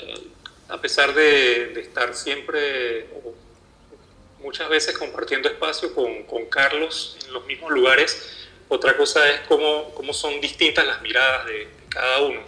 [0.70, 3.08] a pesar de, de estar siempre
[4.40, 8.48] muchas veces compartiendo espacio con, con Carlos en los mismos lugares.
[8.70, 12.42] Otra cosa es cómo, cómo son distintas las miradas de, cada uno.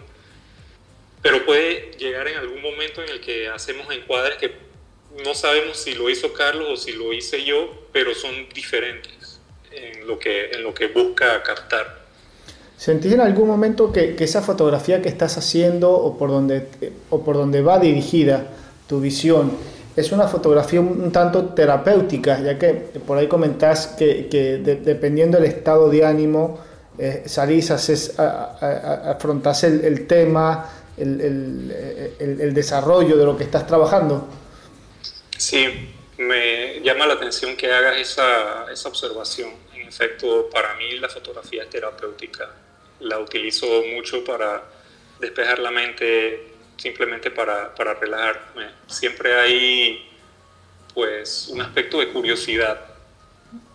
[1.21, 4.49] Pero puede llegar en algún momento en el que hacemos encuadres que
[5.23, 9.39] no sabemos si lo hizo Carlos o si lo hice yo, pero son diferentes
[9.71, 12.03] en lo que, en lo que busca captar.
[12.77, 16.67] ¿Sentís en algún momento que, que, esa fotografía que estás haciendo o por, donde,
[17.09, 18.47] o por donde va dirigida
[18.87, 19.51] tu visión
[19.95, 22.73] es una fotografía un, tanto terapéutica, ya que
[23.05, 26.59] por ahí comentás que, que dependiendo del estado de ánimo,
[26.97, 33.67] eh, salís, haces, afrontás el, el tema, el, el, el, desarrollo de lo que estás
[33.67, 34.27] trabajando.
[35.43, 39.51] Sí, me llama la atención que hagas esa, esa observación.
[39.73, 42.49] En efecto, para mí la fotografía es terapéutica.
[43.01, 44.63] La utilizo mucho para
[45.19, 48.69] despejar la mente, simplemente para, para relajarme.
[48.87, 50.09] Siempre hay
[50.93, 52.79] pues un aspecto de curiosidad,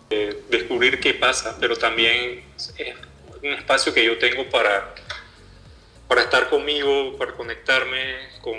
[0.09, 2.73] de descubrir qué pasa, pero también es
[3.43, 4.95] un espacio que yo tengo para,
[6.09, 8.57] para estar conmigo, para conectarme con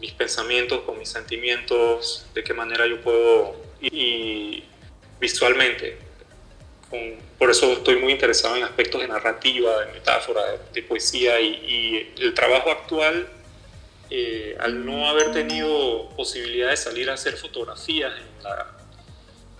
[0.00, 4.62] mis pensamientos, con mis sentimientos, de qué manera yo puedo y
[5.18, 5.98] visualmente.
[7.36, 11.48] por eso estoy muy interesado en aspectos de narrativa, de metáfora, de, poesía y,
[12.16, 13.28] y, el trabajo actual
[14.08, 18.70] eh, al no haber tenido posibilidad de salir a hacer fotografías en la,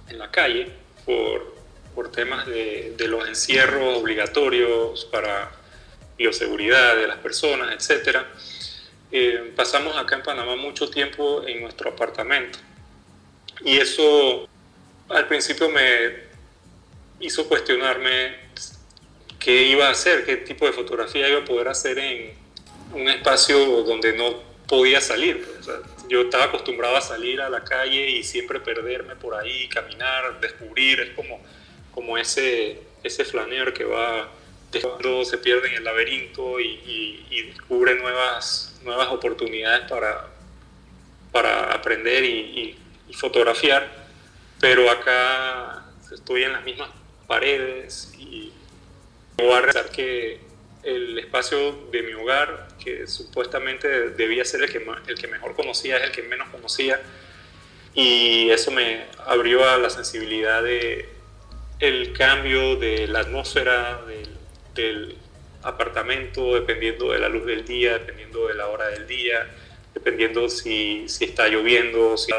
[0.08, 0.68] en la calle
[1.04, 1.56] por,
[1.96, 5.50] por temas de, de, los encierros obligatorios para
[6.16, 8.18] bioseguridad de las personas, etc.,
[9.12, 12.58] eh, pasamos acá en Panamá mucho tiempo en nuestro apartamento.
[13.64, 14.48] Y eso
[15.08, 16.24] al principio me
[17.20, 18.36] hizo cuestionarme
[19.38, 22.32] qué iba a hacer, qué tipo de fotografía iba a poder hacer en,
[22.92, 25.44] un espacio donde no podía salir.
[25.44, 30.40] Pues, yo estaba acostumbrado a salir a la calle y siempre perderme por ahí, caminar,
[30.40, 31.40] descubrir, es como,
[31.92, 34.28] como ese, ese flaner que va
[34.80, 40.28] cuando se pierde en el laberinto y, descubre nuevas, nuevas oportunidades para,
[41.32, 42.78] para aprender y,
[43.12, 43.88] fotografiar.
[44.60, 46.90] Pero acá estoy en las mismas
[47.28, 48.52] paredes y
[49.36, 50.40] voy a rezar que
[50.82, 55.98] el espacio de mi hogar, que supuestamente debía ser el que, el que mejor conocía,
[55.98, 57.00] es el que menos conocía.
[57.94, 61.08] Y eso me abrió a la sensibilidad de
[61.78, 64.33] el cambio de la atmósfera del,
[64.74, 65.16] del
[65.62, 69.46] apartamento, dependiendo de la luz del día, dependiendo de la hora del día,
[69.94, 72.16] dependiendo si, si está lloviendo.
[72.16, 72.32] Si...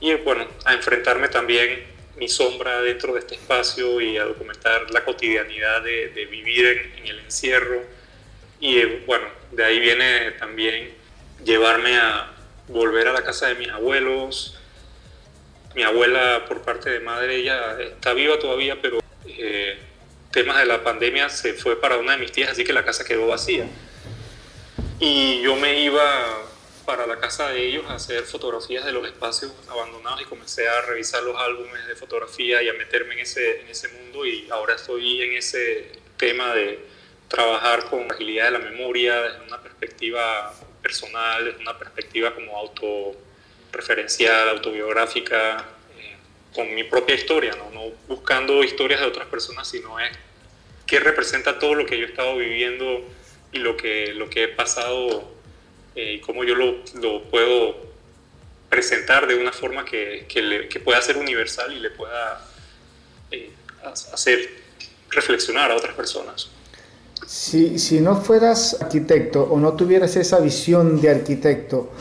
[0.00, 1.84] Y bueno, a enfrentarme también
[2.18, 7.18] mi sombra dentro de este espacio y a documentar la cotidianidad de, vivir en, el
[7.20, 7.82] encierro.
[8.60, 10.90] Y eh, bueno, de ahí viene también
[11.44, 12.32] llevarme a
[12.66, 14.58] volver a la casa de mis abuelos.
[15.74, 19.78] Mi abuela por parte de madre, ella está viva todavía, pero eh,
[20.30, 23.04] temas de la pandemia se fue para una de mis tías, así que la casa
[23.04, 23.66] quedó vacía.
[25.00, 26.02] Y yo me iba
[26.84, 30.80] para la casa de ellos a hacer fotografías de los espacios abandonados y comencé a
[30.82, 34.74] revisar los álbumes de fotografía y a meterme en ese, en ese mundo y ahora
[34.74, 36.80] estoy en ese tema de
[37.28, 44.48] trabajar con agilidad de la memoria desde una perspectiva personal, desde una perspectiva como autorreferencial,
[44.48, 45.64] autobiográfica,
[46.58, 47.70] con mi propia historia, ¿no?
[47.70, 50.10] no buscando historias de otras personas, sino es
[50.88, 53.04] qué representa todo lo que yo he estado viviendo
[53.52, 55.22] y lo que, lo que he pasado
[55.94, 57.76] eh, y cómo yo lo, lo, puedo
[58.68, 62.44] presentar de una forma que, que, que pueda ser universal y le pueda
[63.30, 63.52] eh,
[64.12, 64.50] hacer
[65.10, 66.50] reflexionar a otras personas.
[67.24, 71.92] Si, si, no fueras arquitecto o no tuvieras esa visión de arquitecto,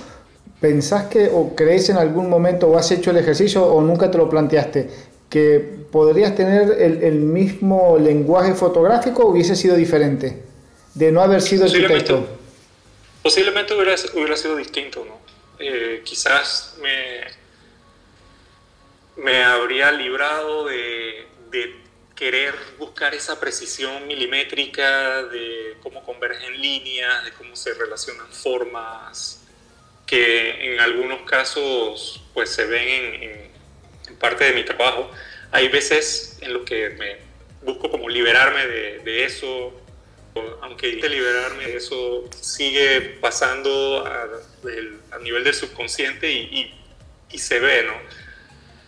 [0.60, 4.18] ¿pensás que o crees en algún momento o has hecho el ejercicio o nunca te
[4.18, 4.90] lo planteaste
[5.30, 5.60] que
[5.92, 10.48] podrías tener el, el mismo lenguaje fotográfico o hubiese sido diferente
[10.98, 12.28] de no haber sido arquitecto?
[13.22, 15.18] Posiblemente hubiera, hubiera sido distinto, ¿no?
[15.60, 17.22] Eh, quizás me,
[19.24, 27.32] me habría librado de, de, querer buscar esa precisión milimétrica de cómo convergen líneas, de
[27.34, 29.47] cómo se relacionan formas,
[30.08, 33.52] que en algunos casos pues se ven en,
[34.08, 35.12] en, parte de mi trabajo.
[35.52, 37.18] Hay veces en los que me
[37.62, 39.74] busco como liberarme de, de eso,
[40.62, 46.74] aunque intente liberarme, eso sigue pasando a, nivel del subconsciente y,
[47.32, 47.94] y, se ve, ¿no?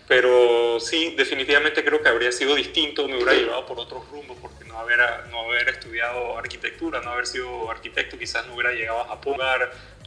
[0.07, 4.65] Pero sí, definitivamente creo que habría sido distinto, me hubiera llevado por otros rumbos, porque
[4.65, 4.99] no haber,
[5.29, 9.37] no haber estudiado arquitectura, no haber sido arquitecto, quizás no hubiera llegado a Japón,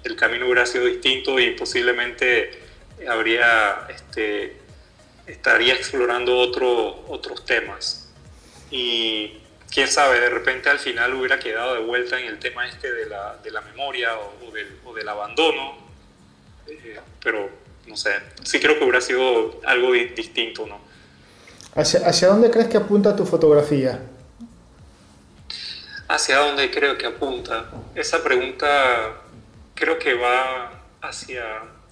[0.04, 2.50] el camino hubiera sido distinto y posiblemente
[3.08, 4.62] habría este,
[5.26, 8.08] estaría explorando otro, otros temas.
[8.70, 9.38] Y
[9.70, 13.06] quién sabe, de repente al final hubiera quedado de vuelta en el tema este de
[13.06, 15.78] la, de la memoria o, del, o del, abandono,
[16.66, 17.50] eh, pero
[17.86, 18.10] no sé,
[18.44, 20.80] sí creo que hubiera sido algo distinto, ¿no?
[21.74, 23.98] ¿Hacia, ¿Hacia dónde crees que apunta tu fotografía?
[26.08, 27.70] ¿Hacia dónde creo que apunta?
[27.94, 29.21] Esa pregunta
[29.82, 31.44] creo que va hacia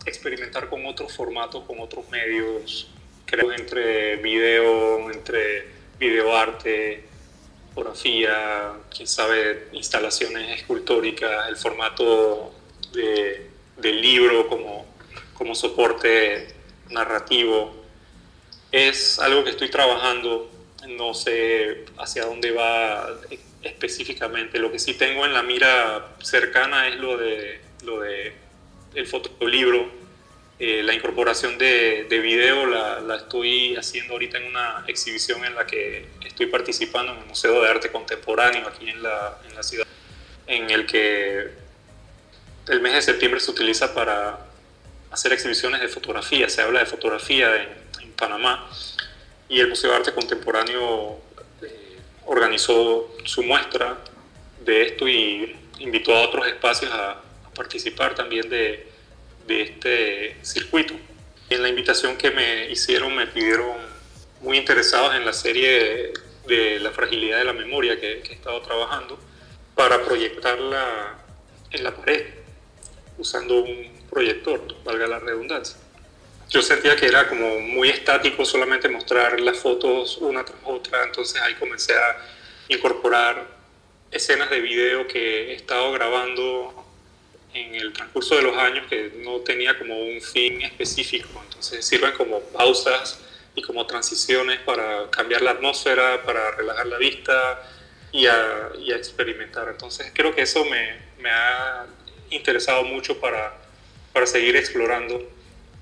[0.06, 2.88] experimentar con otros formatos, con otros medios,
[3.24, 5.66] creo entre video, entre
[5.98, 7.02] videoarte,
[7.74, 12.54] fotografía, quién sabe, instalaciones escultóricas, el formato
[12.92, 14.86] de, del libro como,
[15.34, 16.46] como soporte
[16.90, 17.74] narrativo.
[18.70, 20.48] Es algo que estoy trabajando,
[20.90, 23.18] no sé hacia dónde va
[23.64, 24.60] específicamente.
[24.60, 28.32] Lo que sí tengo en la mira cercana es lo de, lo de
[28.94, 30.00] el fotolibro
[30.58, 35.54] eh, la incorporación de, de video la, la, estoy haciendo ahorita en una exhibición en
[35.54, 39.62] la que estoy participando en el Museo de Arte Contemporáneo aquí en la, en la
[39.62, 39.86] ciudad,
[40.46, 41.48] en el que
[42.68, 44.38] el mes de septiembre se utiliza para
[45.10, 47.68] hacer exhibiciones de fotografía, se habla de fotografía en,
[48.02, 48.68] en Panamá
[49.48, 51.20] y el Museo de Arte Contemporáneo
[51.62, 53.96] eh, organizó su muestra
[54.62, 57.22] de esto y invitó a otros espacios a,
[57.60, 58.86] participar también de,
[59.46, 60.94] de este circuito.
[61.50, 63.76] En la invitación que me hicieron me pidieron
[64.40, 66.14] muy interesados en la serie
[66.46, 69.18] de, la fragilidad de la memoria que, he estado trabajando
[69.74, 71.18] para proyectarla
[71.70, 72.24] en la pared
[73.18, 75.76] usando un proyector, valga la redundancia.
[76.48, 81.38] Yo sentía que era como muy estático solamente mostrar las fotos una tras otra, entonces
[81.42, 82.16] ahí comencé a
[82.68, 83.46] incorporar
[84.10, 86.79] escenas de video que he estado grabando
[87.54, 92.12] en el transcurso de los años que no tenía como un fin específico, entonces sirven
[92.12, 93.20] como pausas
[93.54, 97.62] y como transiciones para cambiar la atmósfera, para relajar la vista
[98.12, 99.68] y a, y a experimentar.
[99.68, 101.86] Entonces creo que eso me, me ha
[102.30, 103.54] interesado mucho para,
[104.12, 105.28] para, seguir explorando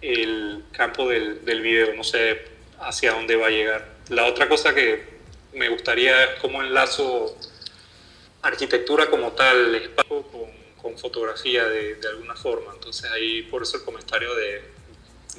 [0.01, 2.43] el campo del, del video, no sé
[2.81, 3.89] hacia dónde va a llegar.
[4.09, 5.19] La otra cosa que
[5.53, 7.37] me gustaría es cómo enlazo
[8.43, 10.23] arquitectura como tal, espacio
[10.81, 12.72] con fotografía de, de, alguna forma.
[12.74, 14.62] Entonces ahí por eso el comentario de,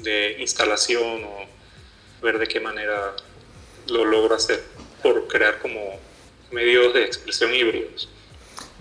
[0.02, 1.46] de, instalación o
[2.22, 3.14] ver de qué manera
[3.88, 4.62] lo logro hacer
[5.02, 5.80] por crear como
[6.52, 8.08] medios de expresión híbridos.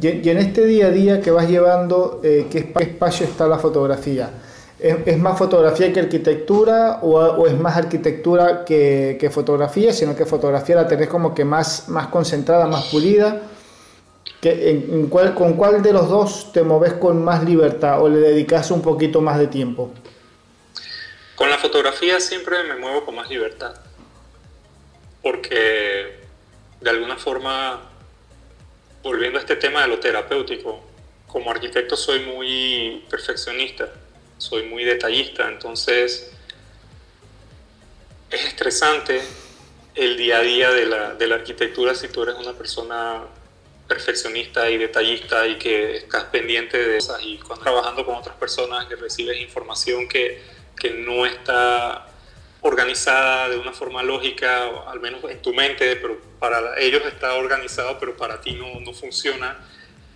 [0.02, 3.60] Y, y en este día a día que vas llevando, eh, ¿qué espacio está la
[3.60, 4.32] fotografía?
[4.80, 10.16] ¿Es, ¿Es, más fotografía que arquitectura o, o es más arquitectura que, que, fotografía, sino
[10.16, 13.42] que fotografía la tenés como que más, más concentrada, más pulida?
[14.42, 19.20] ¿Con cuál de los dos te moves con más libertad o le dedicas un poquito
[19.20, 19.92] más de tiempo?
[21.36, 23.76] Con la fotografía siempre me muevo con más libertad,
[25.22, 26.20] porque
[26.80, 27.82] de alguna forma,
[29.04, 30.82] volviendo a este tema de lo terapéutico,
[31.28, 33.90] como arquitecto soy muy perfeccionista,
[34.38, 36.32] soy muy detallista, entonces
[38.32, 39.22] es estresante
[39.96, 43.24] el día a día de la, de la arquitectura si tú eres una persona
[43.90, 48.86] perfeccionista y detallista y que estás pendiente de cosas y cuando trabajando con otras personas
[48.86, 50.42] que recibes información que,
[50.80, 52.06] que no está
[52.62, 57.98] organizada de una forma lógica, al menos en tu mente, pero para ellos está organizado,
[58.00, 59.58] pero para ti no, no funciona,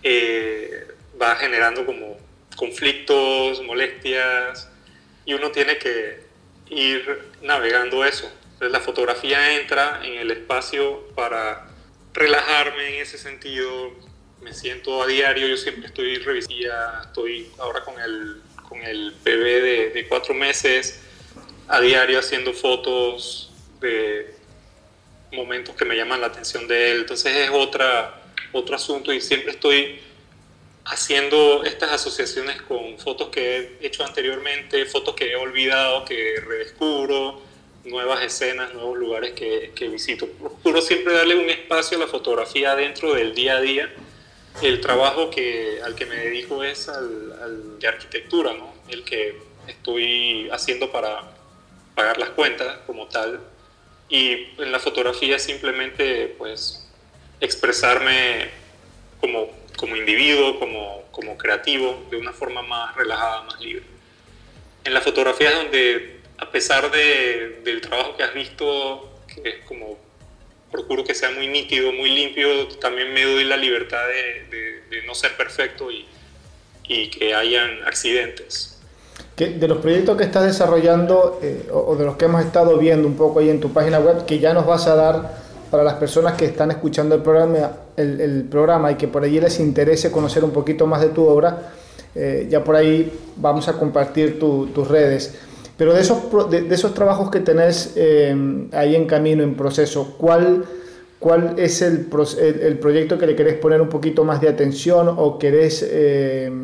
[0.04, 0.88] eh,
[1.20, 2.18] va generando como
[2.56, 4.70] conflictos, molestias,
[5.26, 6.22] y uno tiene que
[6.70, 8.30] ir navegando eso.
[8.44, 11.73] Entonces la fotografía entra en el espacio para
[12.14, 13.92] relajarme en ese sentido.
[14.42, 19.62] Me siento a diario, yo siempre estoy revisía, estoy ahora con el, con el bebé
[19.62, 21.02] de, de cuatro meses,
[21.68, 24.36] a diario haciendo fotos de
[25.32, 27.02] momentos que me llaman la atención de él.
[27.02, 30.00] Entonces es otra, otro asunto y siempre estoy
[30.86, 37.42] haciendo estas asociaciones con fotos que he hecho anteriormente, fotos que he olvidado, que redescubro
[37.86, 40.28] nuevas escenas, nuevos lugares que, que, visito.
[40.28, 43.94] Procuro siempre darle un espacio a la fotografía dentro del día a día.
[44.62, 48.74] El trabajo que, al que me dedico es al, al de arquitectura, ¿no?
[48.90, 51.32] el que estoy haciendo para
[51.96, 53.40] pagar las cuentas como tal.
[54.10, 56.88] Y en la fotografía simplemente pues
[57.40, 58.50] expresarme
[59.20, 63.84] como, como individuo, como, como creativo, de una forma más relajada, más libre.
[64.84, 69.56] En la fotografía es donde a pesar de, del trabajo que has visto, que es
[69.66, 69.98] como
[70.74, 75.38] procuro que sea muy nítido, muy limpio, también me doy la libertad de, no ser
[75.38, 76.06] perfecto y,
[76.88, 78.80] y, que hayan accidentes.
[79.38, 83.16] de los proyectos que estás desarrollando eh, o, de los que hemos estado viendo un
[83.16, 86.34] poco ahí en tu página web, que ya nos vas a dar para las personas
[86.34, 90.52] que están escuchando el programa, el, programa y que por allí les interese conocer un
[90.52, 91.74] poquito más de tu obra,
[92.16, 95.36] eh, ya por ahí vamos a compartir tus redes.
[95.84, 98.34] Pero de esos, de, esos trabajos que tenés eh,
[98.72, 100.64] ahí en camino, en proceso, ¿cuál,
[101.20, 102.08] cuál es el,
[102.40, 105.86] el, proyecto que le querés poner un poquito más de atención o querés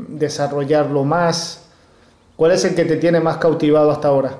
[0.07, 1.67] desarrollarlo más?
[2.37, 4.37] ¿Cuál es el que te tiene más cautivado hasta ahora?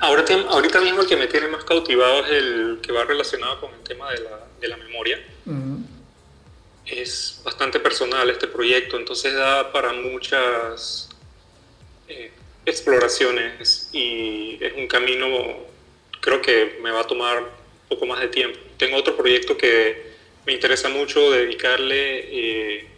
[0.00, 3.70] Ahora, ahorita mismo el que me tiene más cautivado es el que va relacionado con
[3.72, 5.18] el tema de la, de la memoria.
[6.84, 11.17] Es bastante personal este proyecto, entonces da para muchas eh,
[12.68, 15.26] exploraciones y es un camino,
[16.20, 18.58] creo que me va a tomar un poco más de tiempo.
[18.76, 20.08] Tengo otro proyecto que
[20.46, 22.88] me interesa mucho dedicarle eh,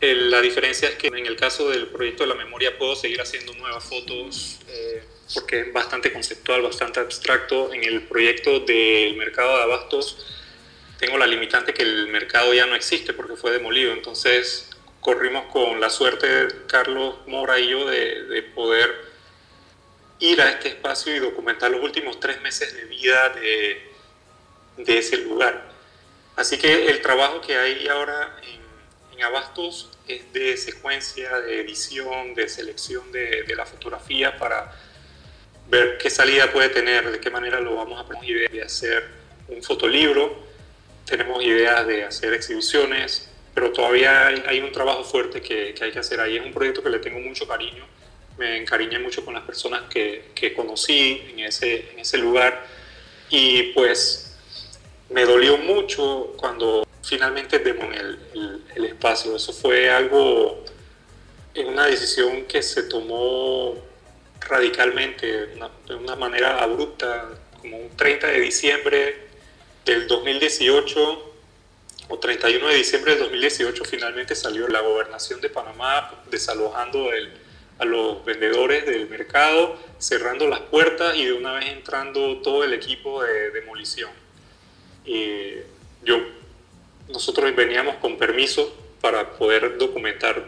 [0.00, 3.52] la diferencia es que en el caso del proyecto de la memoria puedo seguir haciendo
[3.54, 5.02] nuevas fotos eh,
[5.34, 7.72] porque es bastante conceptual, bastante abstracto.
[7.72, 10.24] En el proyecto del mercado de abastos
[10.98, 13.92] tengo la limitante que el mercado ya no existe porque fue demolido.
[13.92, 19.07] Entonces corrimos con la suerte, Carlos Mora y yo, de, de poder
[20.20, 23.92] ir a este espacio y documentar los últimos tres meses de vida de,
[24.78, 25.70] de ese lugar.
[26.36, 28.58] Así que el trabajo que hay ahora en
[29.18, 34.72] en Abastos es de secuencia, de edición, de selección de, la fotografía para
[35.68, 38.24] ver qué salida puede tener, de qué manera lo vamos a poner.
[38.24, 39.04] idea de hacer
[39.48, 40.38] un fotolibro,
[41.04, 46.20] tenemos ideas de hacer exhibiciones, pero todavía hay, un trabajo fuerte que, hay que hacer
[46.20, 46.36] ahí.
[46.36, 47.84] Es un proyecto que le tengo mucho cariño,
[48.38, 52.64] me encariñé mucho con las personas que, que conocí en ese, en ese lugar
[53.28, 54.36] y pues
[55.10, 59.34] me dolió mucho cuando finalmente demos el, el, espacio.
[59.34, 60.64] Eso fue algo,
[61.56, 63.74] una decisión que se tomó
[64.40, 65.26] radicalmente,
[65.86, 67.28] de una manera abrupta,
[67.60, 69.28] como un 30 de diciembre
[69.84, 71.24] del 2018
[72.10, 77.32] o 31 de diciembre del 2018 finalmente salió la gobernación de Panamá desalojando el,
[77.78, 82.72] a los vendedores del mercado, cerrando las puertas y de una vez entrando todo el
[82.72, 84.10] equipo de demolición.
[85.04, 85.54] Y
[86.04, 86.18] yo
[87.08, 90.44] nosotros veníamos con permiso para poder documentar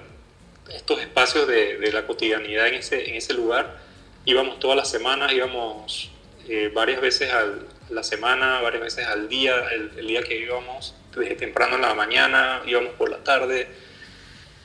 [0.75, 3.81] estos espacios de, de la cotidianidad en ese, en ese lugar.
[4.25, 6.11] Íbamos todas las semanas, íbamos
[6.49, 7.47] eh, varias veces a
[7.91, 12.63] la semana, varias veces al día, el, día que íbamos, desde temprano en la mañana,
[12.67, 13.69] íbamos por la tarde.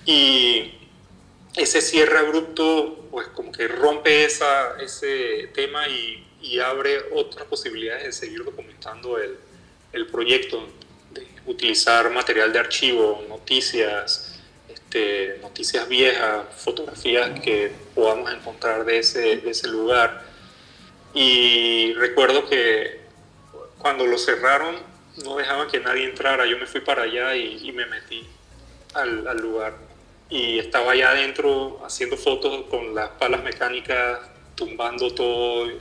[0.05, 0.74] Y
[1.55, 6.21] ese cierre abrupto, pues como que rompe ese tema y,
[6.63, 9.35] abre otras posibilidades de seguir documentando el,
[9.93, 10.69] el proyecto
[11.45, 14.39] utilizar material de archivo, noticias,
[14.69, 20.23] este, noticias viejas, fotografías que podamos encontrar de ese, de ese lugar.
[21.13, 22.99] Y recuerdo que
[23.77, 24.75] cuando lo cerraron
[25.23, 28.27] no dejaban que nadie entrara, yo me fui para allá y, me metí
[28.93, 29.73] al, lugar.
[30.29, 34.19] Y estaba allá adentro haciendo fotos con las palas mecánicas,
[34.55, 35.71] tumbando todo.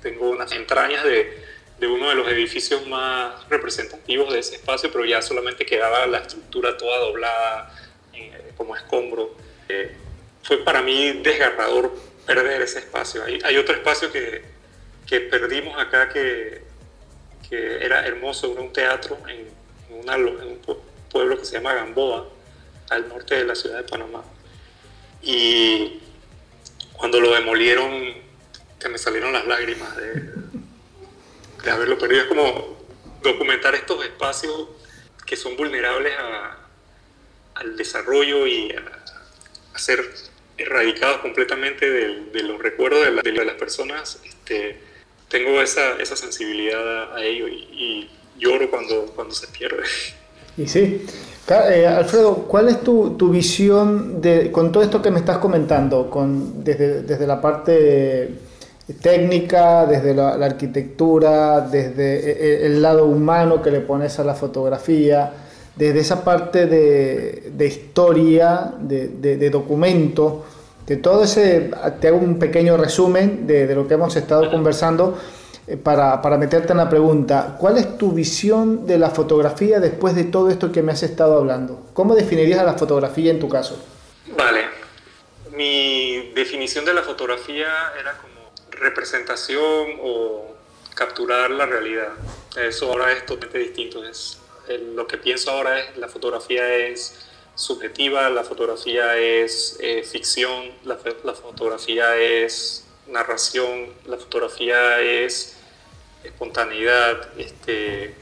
[0.00, 1.44] Tengo unas entrañas de,
[1.80, 6.18] de uno de los edificios más representativos de ese espacio, pero ya solamente quedaba la
[6.18, 7.74] estructura toda doblada
[8.12, 9.34] eh, como escombro.
[9.68, 9.96] Eh,
[10.42, 11.92] fue para mí desgarrador
[12.26, 13.24] perder ese espacio.
[13.24, 14.42] Hay, hay otro espacio que,
[15.06, 16.62] que, perdimos acá que,
[17.48, 19.48] que, era hermoso, era un teatro en,
[19.90, 20.60] en, un
[21.10, 22.28] pueblo que se llama Gamboa,
[22.90, 24.22] al norte de la ciudad de Panamá.
[25.22, 26.00] Y
[26.96, 28.14] cuando lo demolieron,
[28.78, 30.32] que me salieron las lágrimas de,
[31.64, 32.22] de haberlo perdido.
[32.22, 32.78] Es como
[33.22, 34.68] documentar estos espacios
[35.26, 36.12] que son vulnerables
[37.54, 40.04] al desarrollo y a, ser
[40.58, 44.20] erradicados completamente de, los recuerdos de, las personas.
[44.24, 44.80] Este,
[45.28, 49.84] tengo esa, esa sensibilidad a, ello y, lloro cuando, cuando se pierde.
[50.56, 51.06] Y sí.
[51.50, 56.08] Eh, Alfredo, ¿cuál es tu, tu, visión de, con todo esto que me estás comentando,
[56.08, 58.38] con, desde, desde la parte
[59.02, 64.34] técnica, desde la, arquitectura, desde e, e, el lado humano que le pones a la
[64.34, 65.32] fotografía,
[65.74, 70.44] desde esa parte de, historia, de, documento,
[70.86, 71.70] de todo ese,
[72.00, 75.39] te hago un pequeño resumen de, lo que hemos estado conversando eh,
[75.76, 80.24] para, para, meterte en la pregunta, ¿cuál es tu visión de la fotografía después de
[80.24, 81.86] todo esto que me has estado hablando?
[81.92, 83.82] ¿Cómo definirías a la fotografía en tu caso?
[84.36, 84.64] Vale,
[85.52, 87.68] mi definición de la fotografía
[88.00, 90.56] era como representación o
[90.94, 92.12] capturar la realidad.
[92.56, 94.04] Eso ahora es totalmente distinto.
[94.04, 94.38] Es,
[94.94, 100.98] lo que pienso ahora es la fotografía es subjetiva, la fotografía es eh, ficción, la,
[101.24, 105.56] la, fotografía es narración, la fotografía es
[106.24, 107.28] espontaneidad.
[107.38, 108.14] Este,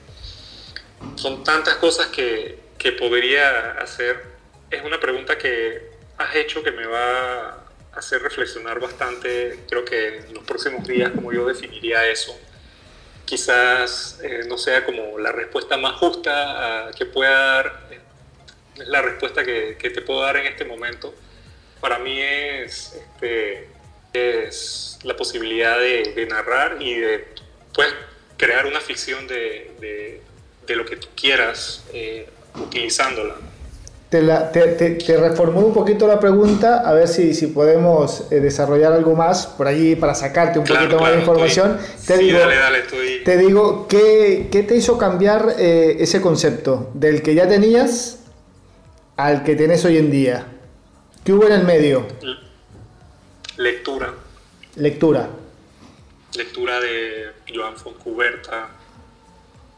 [1.16, 4.22] son tantas cosas que, que podría hacer.
[4.70, 9.60] Es una pregunta que has hecho que me va a hacer reflexionar bastante.
[9.68, 12.38] Creo que en los próximos días, como yo definiría eso,
[13.24, 17.88] quizás eh, no sea como la respuesta más justa que pueda dar,
[18.86, 21.14] la respuesta que, que, te puedo dar en este momento.
[21.80, 23.68] Para mí es, este,
[24.12, 27.28] es la posibilidad de, de, narrar y de
[27.78, 27.94] pues,
[28.36, 30.20] crear una ficción de, de,
[30.66, 32.28] de lo que tú quieras eh,
[32.60, 33.36] utilizándola.
[34.10, 38.40] Te, la, te, te, reformulo un poquito la pregunta, a ver si, si podemos eh,
[38.40, 41.78] desarrollar algo más por allí para sacarte un poquito más de información.
[42.04, 43.22] te digo, dale, dale, estoy...
[43.24, 48.24] te digo ¿qué, ¿qué, te hizo cambiar eh, ese concepto del que ya tenías
[49.16, 50.46] al que tienes hoy en día?
[51.22, 52.08] ¿Qué hubo en el medio?
[53.56, 54.14] Lectura.
[54.74, 55.28] Lectura.
[56.34, 58.68] Lectura de Joan Foncuberta,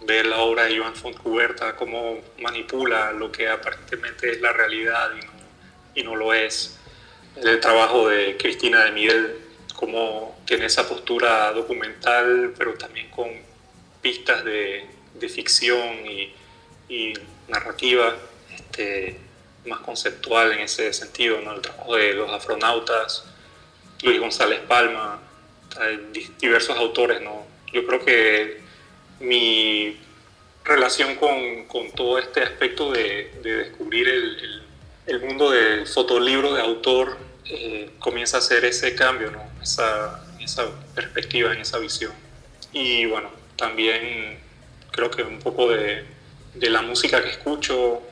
[0.02, 5.24] ver la obra de Joan Fontcuberta, cómo manipula lo que aparentemente es la realidad y
[5.24, 5.32] no,
[5.94, 6.78] y no lo es.
[7.36, 9.38] El trabajo de Cristina de Miguel,
[9.76, 13.28] cómo tiene esa postura documental, pero también con
[14.02, 16.34] pistas de, de ficción y,
[16.88, 17.14] y
[17.48, 18.16] narrativa
[18.52, 19.18] este,
[19.66, 21.40] más conceptual en ese sentido.
[21.40, 21.54] ¿no?
[21.54, 23.24] El trabajo de los afronautas,
[24.02, 25.20] Luis González Palma,
[26.38, 27.20] diversos autores.
[27.20, 27.46] ¿no?
[27.72, 28.60] Yo creo que
[29.20, 29.96] mi
[30.64, 34.62] relación con, con todo este aspecto de, de descubrir el,
[35.06, 37.16] el, mundo del fotolibro de autor
[37.46, 39.42] eh, comienza a hacer ese cambio, ¿no?
[39.62, 42.12] esa, esa perspectiva, en esa visión.
[42.72, 44.38] Y bueno, también
[44.92, 46.04] creo que un poco de,
[46.54, 48.02] de la música que escucho uh,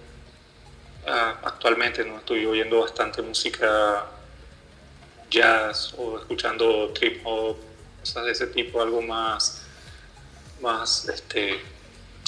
[1.44, 2.18] actualmente, ¿no?
[2.18, 4.06] estoy oyendo bastante música
[5.30, 7.56] jazz o escuchando trip hop,
[8.00, 9.62] cosas de ese tipo, algo más
[10.60, 11.50] más este,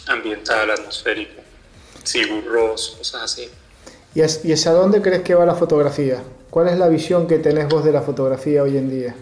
[0.06, 1.42] ambiental, atmosférico,
[2.04, 3.50] Sigur Ross, cosas así.
[4.14, 6.22] ¿Y, hacia dónde crees que va la fotografía?
[6.50, 9.14] ¿Cuál es la visión que tenés vos de la fotografía hoy en día?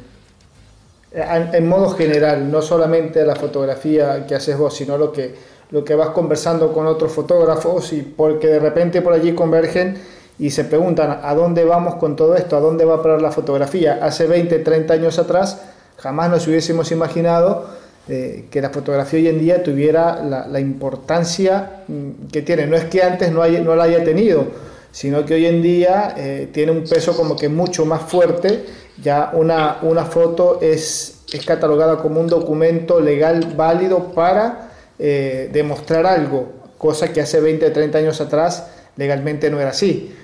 [1.13, 5.35] En, en modo general, no solamente la fotografía que haces vos, sino lo que,
[5.71, 10.01] lo que vas conversando con otros fotógrafos y porque de repente por allí convergen
[10.39, 13.33] y se preguntan a dónde vamos con todo esto, a dónde va a parar la
[13.33, 13.99] fotografía.
[14.03, 15.63] Hace 20, 30 años atrás
[15.97, 17.67] jamás nos hubiésemos imaginado
[18.09, 22.67] que la fotografía hoy en día tuviera la, importancia mm, que tiene.
[22.67, 24.47] No es que antes no, no la haya tenido,
[24.91, 28.65] sino que hoy en día eh, tiene un peso como que mucho más fuerte.
[29.03, 36.49] Ya una, una foto es, catalogada como un documento legal válido para eh, demostrar algo,
[36.79, 40.15] cosa que hace 20 o 30 años atrás legalmente no era así.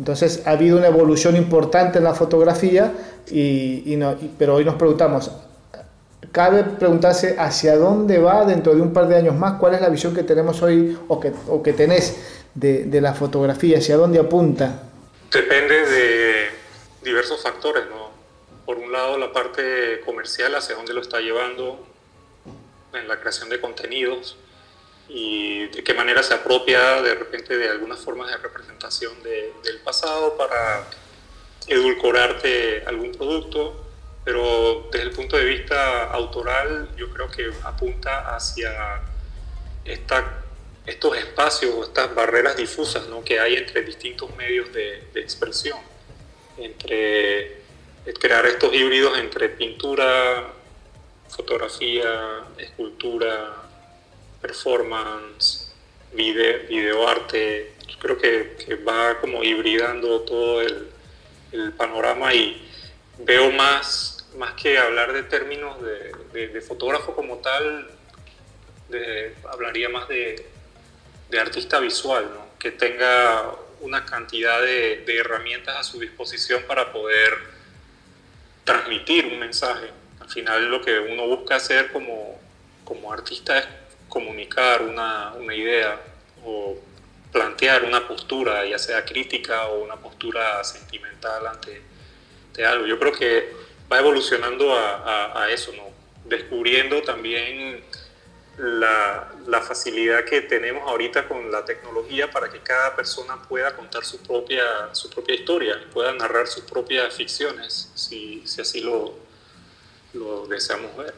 [0.00, 2.90] Entonces ha habido una evolución importante en la fotografía,
[3.30, 5.30] y, no, pero hoy nos preguntamos,
[6.32, 9.90] cabe preguntarse hacia dónde va dentro de un par de años más, cuál es la
[9.90, 12.16] visión que tenemos hoy o que, o que tenés
[12.54, 14.84] de, de la fotografía, hacia dónde apunta.
[15.30, 16.46] Depende de
[17.04, 18.08] diversos factores, ¿no?
[18.64, 21.78] Por un lado, la parte comercial, hacia dónde lo está llevando
[22.94, 24.38] en la creación de contenidos
[25.12, 29.78] y de qué manera se apropia de repente de algunas formas de representación de, del
[29.80, 30.86] pasado para
[31.66, 33.86] edulcorarte algún producto
[34.24, 39.02] pero desde el punto de vista autoral yo creo que apunta hacia
[39.84, 40.44] esta,
[40.86, 43.24] estos espacios o estas barreras difusas ¿no?
[43.24, 45.78] que hay entre distintos medios de, de expresión,
[46.58, 47.60] entre
[48.20, 50.52] crear estos híbridos entre pintura,
[51.28, 53.69] fotografía, escultura,
[54.40, 55.72] performance,
[56.12, 57.74] video, videoarte.
[57.86, 60.88] Yo creo que, va como hibridando todo el,
[61.76, 62.62] panorama y
[63.18, 67.90] veo más más que hablar de términos de, fotógrafo como tal,
[69.50, 70.46] hablaría más de,
[71.40, 72.28] artista visual,
[72.58, 77.36] que tenga una cantidad de, herramientas a su disposición para poder
[78.64, 79.90] transmitir un mensaje.
[80.20, 82.40] Al final lo que uno busca hacer como,
[82.84, 83.66] como artista es
[84.10, 85.98] comunicar una, una idea
[86.44, 86.76] o
[87.32, 91.80] plantear una postura, ya sea crítica o una postura sentimental ante,
[92.48, 92.86] ante algo.
[92.86, 93.52] Yo creo que
[93.90, 95.84] va evolucionando a, a, eso, ¿no?
[96.28, 97.82] Descubriendo también
[98.58, 104.04] la, la, facilidad que tenemos ahorita con la tecnología para que cada persona pueda contar
[104.04, 109.14] su propia, su propia historia, pueda narrar sus propias ficciones, si, si así lo,
[110.12, 111.14] lo deseamos ver.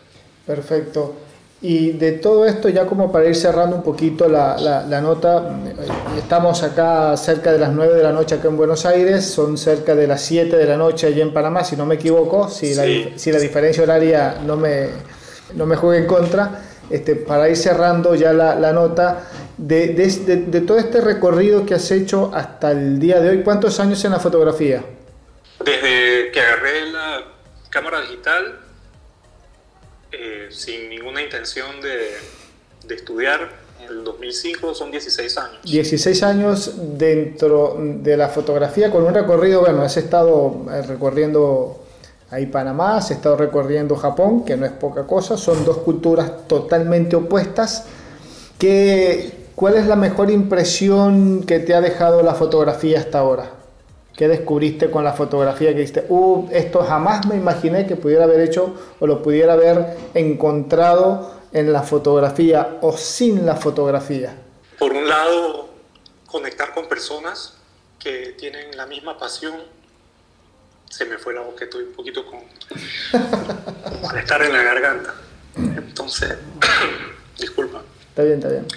[0.46, 1.16] Perfecto.
[1.64, 5.74] Y de todo esto, ya como para ir cerrando un poquito la, la, nota, eh,
[6.18, 9.94] estamos acá cerca de las 9 de la noche acá en Buenos Aires, son cerca
[9.94, 12.84] de las 7 de la noche allí en Panamá, si no me equivoco, si, la,
[13.16, 14.88] si la diferencia horaria no me,
[15.54, 16.62] no me juega en contra.
[16.90, 21.74] Este, para ir cerrando ya la, la nota, de, de, de, todo este recorrido que
[21.74, 24.82] has hecho hasta el día de hoy, ¿cuántos años en la fotografía?
[25.64, 27.22] Desde que agarré la
[27.70, 28.61] cámara digital
[30.12, 32.10] eh, sin ninguna intención de,
[32.86, 33.62] de, estudiar.
[33.80, 35.58] En el 2005 son 16 años.
[35.64, 41.82] 16 años dentro de la fotografía con un recorrido, bueno, has estado eh, recorriendo
[42.30, 47.16] ahí Panamá, has estado recorriendo Japón, que no es poca cosa, son dos culturas totalmente
[47.16, 47.86] opuestas.
[48.58, 53.61] ¿Qué, ¿Cuál es la mejor impresión que te ha dejado la fotografía hasta ahora?
[54.22, 56.06] ¿Qué descubriste con la fotografía que dijiste?
[56.08, 61.72] Uh, esto jamás me imaginé que pudiera haber hecho o lo pudiera haber encontrado en
[61.72, 64.32] la fotografía o sin la fotografía.
[64.78, 65.70] Por un lado,
[66.28, 67.54] conectar con personas
[67.98, 69.56] que tienen la misma pasión.
[70.88, 72.42] Se me fue la boca, estoy un poquito con
[74.02, 75.14] malestar en la garganta.
[75.56, 76.36] Entonces,
[77.40, 77.82] disculpa.
[78.10, 78.68] Está bien, está bien.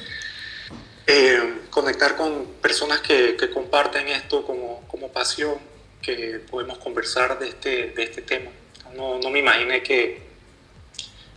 [1.08, 5.56] Eh, conectar con personas que, comparten esto como, como, pasión,
[6.02, 8.50] que podemos conversar de este, de este tema.
[8.96, 10.22] No, no me imaginé que,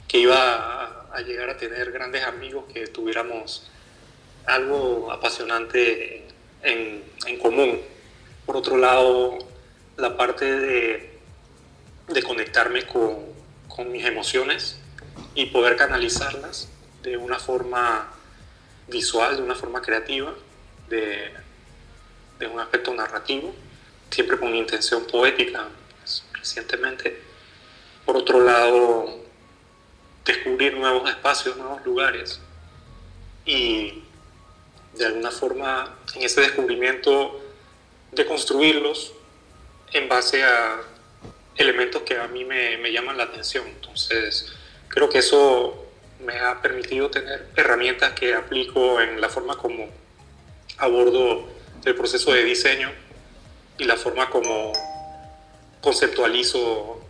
[0.07, 3.69] que iba a, a, llegar a tener grandes amigos, que tuviéramos
[4.47, 6.25] algo apasionante
[6.63, 7.81] en, en común.
[8.47, 9.37] Por otro lado,
[9.99, 11.19] la parte de,
[12.09, 13.19] de conectarme con,
[13.69, 14.79] con mis emociones
[15.35, 16.69] y poder canalizarlas
[17.03, 18.15] de una forma
[18.89, 20.35] visual, de una forma creativa,
[20.89, 21.31] de,
[22.39, 23.55] de un aspecto narrativo,
[24.11, 25.69] siempre con intención poética,
[25.99, 27.23] pues, recientemente.
[28.05, 29.19] Por otro lado,
[30.25, 32.41] descubrir nuevos espacios, nuevos lugares
[33.45, 34.03] y
[34.95, 37.41] de alguna forma en ese descubrimiento
[38.13, 39.13] de construirlos
[39.93, 40.81] en base a
[41.57, 43.67] elementos que a mí me, me llaman la atención.
[43.67, 44.53] Entonces,
[44.89, 45.88] creo que eso
[46.21, 49.89] me ha permitido tener herramientas que aplico en la forma como
[50.79, 51.49] abordo
[51.85, 52.91] el proceso de diseño
[53.79, 54.73] y la forma como
[55.81, 57.01] conceptualizo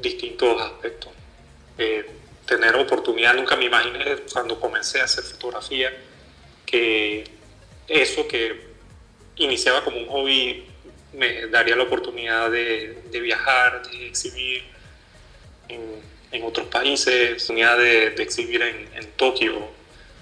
[0.00, 1.12] distintos aspectos.
[1.78, 2.06] Eh,
[2.46, 5.92] tener oportunidad, nunca me imaginé cuando comencé a hacer fotografía
[6.64, 7.24] que
[7.88, 8.66] eso que
[9.36, 10.64] iniciaba como un hobby
[11.12, 14.64] me daría la oportunidad de, de viajar, de exhibir
[16.32, 19.68] en otros países, oportunidad de, de exhibir en, Tokio.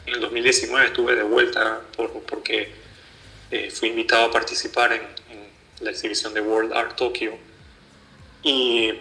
[0.07, 2.72] En el 2019 estuve de vuelta por, porque
[3.50, 5.44] eh, fui invitado a participar en, en,
[5.80, 7.32] la exhibición de World Art Tokyo
[8.42, 8.92] y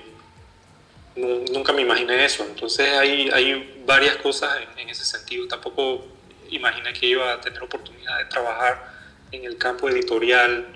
[1.16, 2.44] nunca me imaginé eso.
[2.44, 5.48] Entonces hay, hay varias cosas en, en, ese sentido.
[5.48, 6.06] Tampoco
[6.50, 8.94] imaginé que iba a tener oportunidad de trabajar
[9.32, 10.68] en el campo editorial,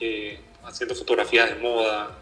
[0.00, 2.16] eh, haciendo fotografías de moda,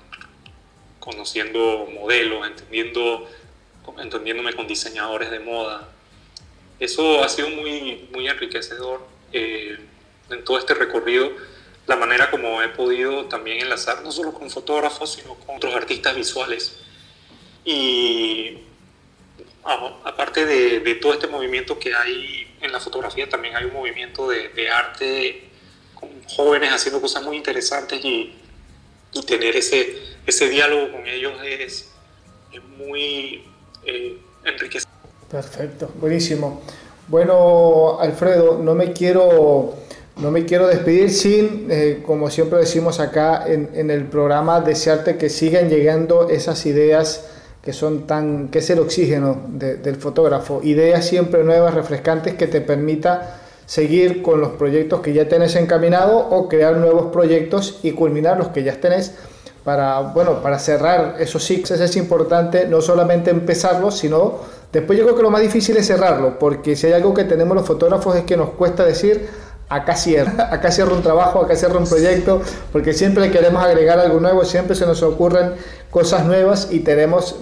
[1.06, 3.30] conociendo modelos, entendiendo,
[3.98, 5.88] entendiéndome con diseñadores de moda.
[6.80, 9.78] Eso ha sido muy, muy enriquecedor eh,
[10.28, 11.30] en todo este recorrido,
[11.86, 16.16] la manera como he podido también enlazar, no solo con fotógrafos, sino con otros artistas
[16.16, 16.76] visuales.
[17.64, 18.58] Y
[19.62, 24.48] aparte de, todo este movimiento que hay en la fotografía, también hay un movimiento de,
[24.48, 25.50] de arte
[25.94, 28.34] con jóvenes haciendo cosas muy interesantes y,
[29.16, 29.96] y tener ese,
[30.26, 31.88] ese diálogo con ellos es,
[32.52, 33.44] es muy
[33.84, 34.92] eh, enriquecedor.
[35.30, 36.62] Perfecto, buenísimo.
[37.08, 39.74] Bueno, Alfredo, no me quiero,
[40.16, 45.16] no me quiero despedir sin, eh, como siempre decimos acá en, en, el programa, desearte
[45.16, 47.26] que sigan llegando esas ideas
[47.62, 52.46] que son tan, que es el oxígeno de, del fotógrafo, ideas siempre nuevas, refrescantes que
[52.46, 57.92] te permita seguir con los proyectos que ya tenés encaminado o crear nuevos proyectos y
[57.92, 59.14] culminar los que ya tenés
[59.64, 64.36] para, bueno, para cerrar esos ciclos es importante no solamente empezarlos, sino
[64.72, 67.56] después yo creo que lo más difícil es cerrarlo, porque si hay algo que tenemos
[67.56, 69.28] los fotógrafos es que nos cuesta decir,
[69.68, 72.40] acá cierra, acá cierra un trabajo, acá cierra un proyecto,
[72.72, 75.54] porque siempre queremos agregar algo nuevo, siempre se nos ocurren
[75.90, 77.34] cosas nuevas y tenemos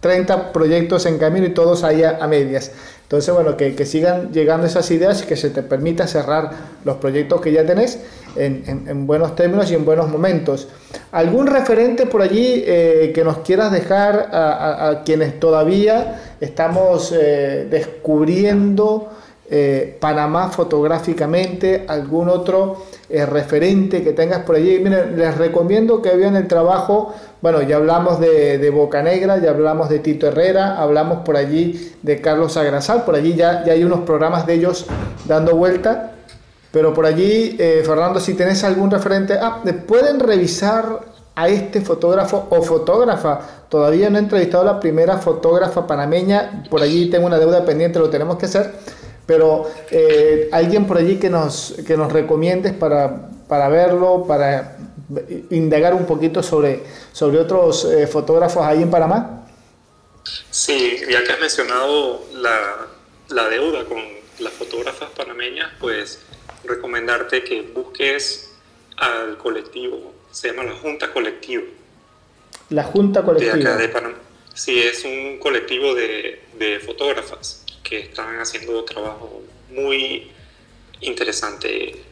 [0.00, 2.72] 30 proyectos en camino y todos ahí a, medias.
[3.02, 6.50] Entonces, bueno, que, que, sigan llegando esas ideas y que se te permita cerrar
[6.84, 8.00] los proyectos que ya tenés
[8.34, 10.68] en, en, en buenos términos y en buenos momentos.
[11.12, 19.08] ¿Algún referente por allí eh, que nos quieras dejar a quienes todavía estamos eh, descubriendo
[19.48, 21.84] eh, Panamá fotográficamente?
[21.88, 24.78] ¿Algún otro eh, referente que tengas por allí.
[24.78, 29.50] Miren, les recomiendo que vean el trabajo, bueno, ya hablamos de, de Boca Negra, ya
[29.50, 33.84] hablamos de Tito Herrera, hablamos por allí de Carlos Agrasal, por allí ya, ya hay
[33.84, 34.86] unos programas de ellos
[35.26, 36.12] dando vuelta.
[36.72, 41.00] Pero por allí, eh, Fernando, si tenés algún referente, ah, pueden revisar
[41.36, 43.40] a este fotógrafo o fotógrafa.
[43.68, 47.98] Todavía no he entrevistado a la primera fotógrafa panameña, por allí tengo una deuda pendiente,
[47.98, 48.72] lo tenemos que hacer,
[49.26, 54.78] pero eh, alguien por allí que nos, que nos recomiendes para, para verlo, para
[55.50, 59.46] indagar un poquito sobre, sobre otros eh, fotógrafos ahí en Panamá.
[60.50, 62.86] Sí, ya que has mencionado la,
[63.28, 63.98] la deuda con
[64.38, 66.20] las fotógrafas panameñas, pues
[66.64, 68.50] recomendarte que busques
[68.96, 71.62] al colectivo se llama la Junta Colectiva.
[72.70, 73.78] La Junta Colectiva.
[74.52, 80.30] Sí, es un colectivo de, de, fotógrafas que están haciendo trabajo muy
[81.00, 82.02] interesante,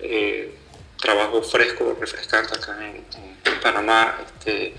[0.00, 0.54] eh,
[1.00, 3.30] trabajo fresco, refrescante acá en,
[3.62, 4.72] Panamá, este,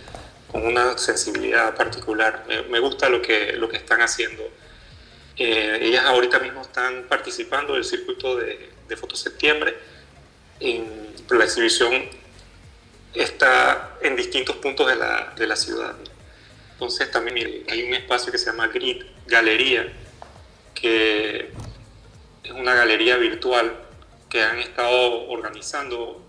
[0.51, 2.45] con una sensibilidad particular.
[2.69, 4.43] Me, gusta lo que, lo que están haciendo.
[5.37, 9.77] Eh, ellas ahorita mismo están participando del circuito de, de Fotoseptiembre
[10.59, 12.09] en la exhibición
[13.13, 15.95] está en distintos puntos de la, de la ciudad.
[16.73, 19.91] Entonces también hay un espacio que se llama Grid Galería,
[20.81, 21.51] que
[22.43, 23.71] es una galería virtual
[24.29, 26.21] que han estado organizando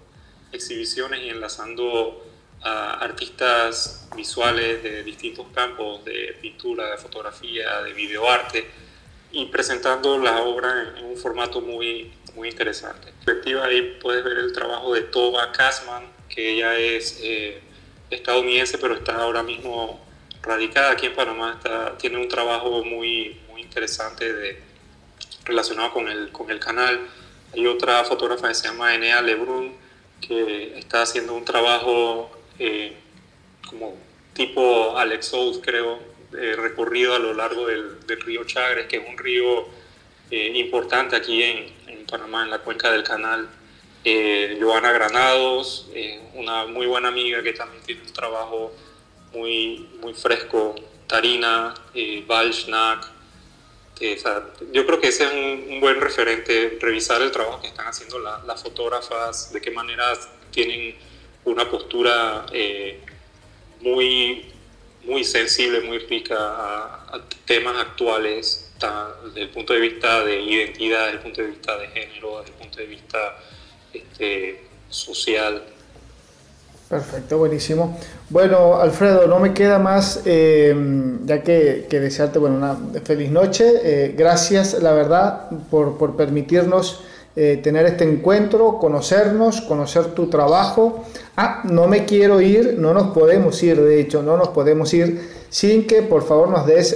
[0.52, 2.22] exhibiciones y enlazando
[2.60, 8.66] a artistas visuales de distintos campos, de pintura, de fotografía, de videoarte,
[9.32, 13.12] y presentando la obra en, un formato muy, muy interesante.
[13.62, 17.60] Ahí puedes ver el trabajo de Toba Kasman, que ella es eh,
[18.10, 20.04] estadounidense, pero está ahora mismo
[20.42, 23.40] radicada aquí en Panamá, está, tiene un trabajo muy
[23.72, 24.60] interesante de,
[25.44, 27.00] relacionado con el, con el canal.
[27.54, 29.72] Hay otra fotógrafa que se llama Enea Lebrun,
[30.20, 32.96] que está haciendo un trabajo eh,
[33.66, 33.96] como
[34.34, 35.98] tipo Alex South, creo,
[36.32, 39.66] recorrido a lo largo del, del, río Chagres, que es un río
[40.30, 43.48] eh, importante aquí en, en Panamá, en la cuenca del canal
[44.04, 48.72] eh, Joana Granados, eh, una muy buena amiga que también tiene un trabajo
[49.32, 50.74] muy, muy fresco,
[51.06, 52.24] Tarina, eh,
[54.02, 54.18] eh
[54.72, 58.62] yo creo que ese es un, buen referente, revisar el trabajo que están haciendo las
[58.62, 60.12] fotógrafas, de qué manera
[60.50, 60.96] tienen
[61.44, 62.46] una postura
[63.80, 64.52] muy,
[65.04, 68.72] muy sensible, muy rica a, temas actuales,
[69.26, 72.52] desde el punto de vista de identidad, desde el punto de vista de género, desde
[72.52, 73.38] el punto de vista
[73.92, 75.62] este, social.
[76.92, 77.96] Perfecto, buenísimo.
[78.28, 80.76] Bueno, Alfredo, no me queda más eh,
[81.24, 83.80] ya que, desearte bueno, una feliz noche.
[83.82, 87.02] Eh, gracias, la verdad, por, permitirnos
[87.34, 91.02] eh, tener este encuentro, conocernos, conocer tu trabajo.
[91.34, 95.46] Ah, no me quiero ir, no nos podemos ir, de hecho, no nos podemos ir
[95.48, 96.94] sin que por favor nos des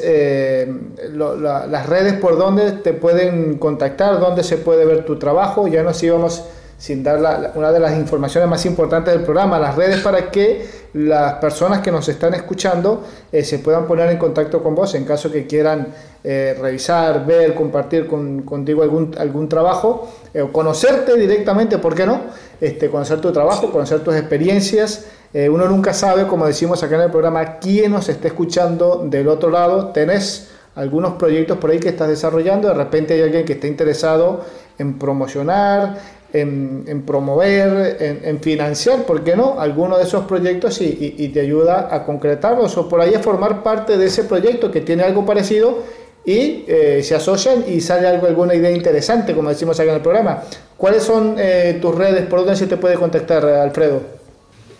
[1.15, 5.67] las redes por donde te pueden contactar, donde se puede ver tu trabajo.
[5.69, 6.45] Ya nos íbamos
[6.79, 11.35] sin dar una de las informaciones más importantes del programa, las redes para que las
[11.35, 13.03] personas que nos están escuchando
[13.33, 15.89] eh, se puedan poner en contacto con vos en caso que quieran
[16.23, 22.21] eh, revisar, ver, compartir con, contigo algún, algún trabajo eh, conocerte directamente, ¿por qué no?
[22.61, 25.07] Este, conocer tu trabajo, conocer tus experiencias.
[25.35, 29.51] uno nunca sabe, como decimos acá en el programa, quién nos está escuchando del otro
[29.51, 29.89] lado.
[29.89, 34.45] Tenés algunos proyectos por ahí que estás desarrollando, de repente hay alguien que está interesado
[34.79, 35.99] en promocionar,
[36.41, 42.05] en, promover, en, financiar, ¿por qué no?, alguno de esos proyectos y, te ayuda a
[42.05, 45.83] concretarlos o por ahí a formar parte de ese proyecto que tiene algo parecido
[46.25, 50.03] y eh, se asocian y sale algo, alguna idea interesante, como decimos acá en el
[50.03, 50.43] programa.
[50.77, 52.27] ¿Cuáles son eh, tus redes?
[52.27, 54.03] ¿Por dónde se te puede contactar, Alfredo?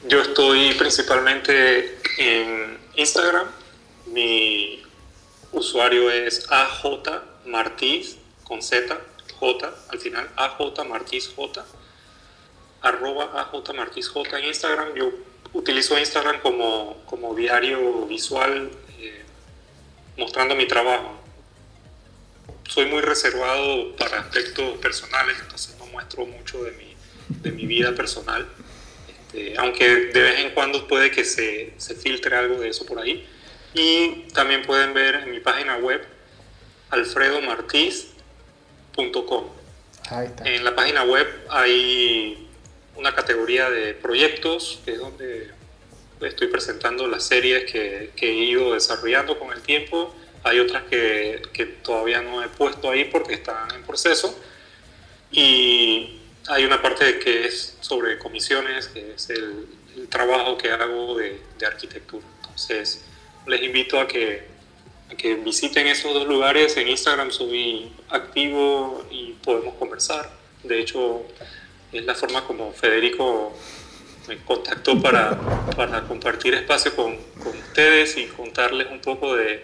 [0.09, 3.47] Yo estoy principalmente en Instagram.
[4.13, 4.83] Mi
[5.53, 6.83] usuario es AJ
[8.45, 8.97] con Z
[9.39, 11.65] J al final, AJ Martiz J,
[12.83, 14.95] arroba AJ Martiz J en Instagram.
[14.95, 15.13] Yo
[15.53, 19.25] utilizo Instagram como, como diario visual eh,
[20.17, 21.21] mostrando mi trabajo.
[22.69, 26.97] Soy muy reservado para aspectos personales, entonces no muestro mucho de mi,
[27.29, 28.47] de mi vida personal.
[29.09, 32.99] Este, aunque de vez en cuando puede que se, se filtre algo de eso por
[32.99, 33.27] ahí.
[33.75, 36.07] Y también pueden ver en mi página web
[40.45, 42.49] En la página web hay
[42.95, 45.51] una categoría de proyectos, que es donde
[46.21, 50.15] estoy presentando las series que, he ido desarrollando con el tiempo.
[50.45, 51.43] Hay otras que,
[51.83, 54.39] todavía no he puesto ahí porque están en proceso.
[55.31, 59.67] Y hay una parte que es sobre comisiones, que es el,
[60.11, 62.25] trabajo que hago de, de, arquitectura.
[62.43, 63.03] Entonces,
[63.47, 64.56] les invito a que,
[65.17, 66.77] que visiten esos dos lugares.
[66.77, 70.31] En Instagram soy activo y podemos conversar.
[70.63, 71.23] De hecho,
[71.93, 73.55] es la forma como Federico
[74.29, 75.39] me contactó para,
[75.77, 79.63] para compartir espacio con, con, ustedes y contarles un poco de,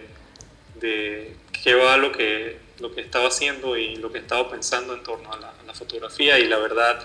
[0.75, 5.03] de qué va lo que, lo que estaba haciendo y lo que estaba pensando en
[5.03, 7.03] torno a la, fotografía y la verdad,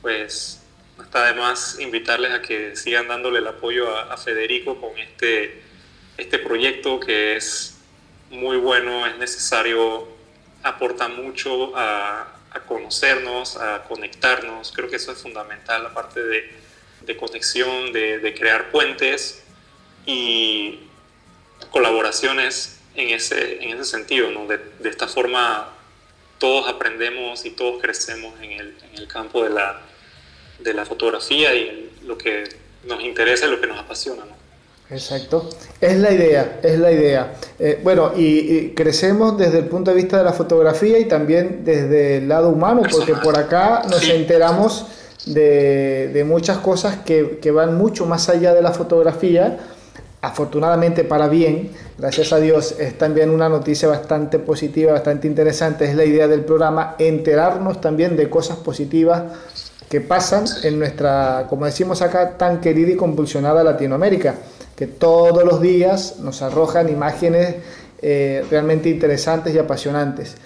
[0.00, 0.62] pues
[0.98, 5.62] está de más invitarles a que sigan dándole el apoyo a, Federico con este,
[6.18, 7.76] este proyecto que es
[8.30, 10.08] muy bueno, es necesario,
[10.62, 12.34] aporta mucho a,
[12.66, 14.72] conocernos, a conectarnos.
[14.72, 16.50] Creo que eso es fundamental, aparte de,
[17.02, 19.44] de conexión, de, crear puentes
[20.04, 20.80] y
[21.70, 24.28] colaboraciones en ese, en ese sentido.
[24.46, 25.72] De, esta forma
[26.38, 29.80] todos aprendemos y todos crecemos en el, campo de la,
[30.58, 32.48] de la fotografía y lo que
[32.84, 34.24] nos interesa y lo que nos apasiona.
[34.90, 35.50] Exacto,
[35.82, 37.34] es la idea, es la idea.
[37.58, 42.18] Eh, bueno, y, crecemos desde el punto de vista de la fotografía y también desde
[42.18, 44.86] el lado humano, porque por acá nos enteramos
[45.26, 49.58] de, de muchas cosas que, que, van mucho más allá de la fotografía,
[50.22, 55.96] afortunadamente para bien, gracias a Dios, es también una noticia bastante positiva, bastante interesante, es
[55.96, 59.22] la idea del programa, enterarnos también de cosas positivas
[59.90, 64.34] que pasan en nuestra, como decimos acá, tan querida y convulsionada Latinoamérica
[64.78, 67.56] que todos los días nos arrojan imágenes
[68.00, 70.36] eh, realmente interesantes y apasionantes.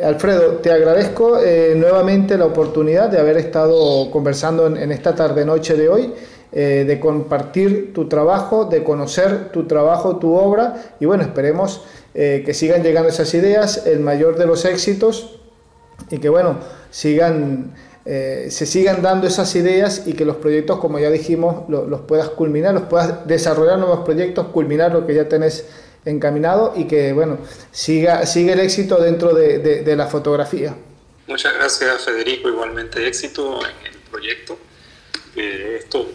[0.00, 5.88] Alfredo, te agradezco eh, nuevamente la oportunidad de haber estado conversando en, esta tarde-noche de
[5.88, 6.14] hoy,
[6.52, 11.82] eh, de compartir tu trabajo, de conocer tu trabajo, tu obra, y bueno, esperemos
[12.14, 15.40] que sigan llegando esas ideas, el mayor de los éxitos,
[16.10, 16.58] y que bueno,
[16.90, 17.72] sigan
[18.04, 22.30] eh, se sigan dando esas ideas y que los proyectos, como ya dijimos, los puedas
[22.30, 25.66] culminar, los puedas desarrollar nuevos proyectos, culminar lo que ya tenés
[26.04, 27.38] encaminado y que, bueno,
[27.70, 30.74] siga, siga el éxito dentro de, de, la fotografía.
[31.28, 32.48] Muchas gracias, Federico.
[32.48, 34.58] Igualmente éxito en el proyecto.
[35.36, 36.08] Eh, esto,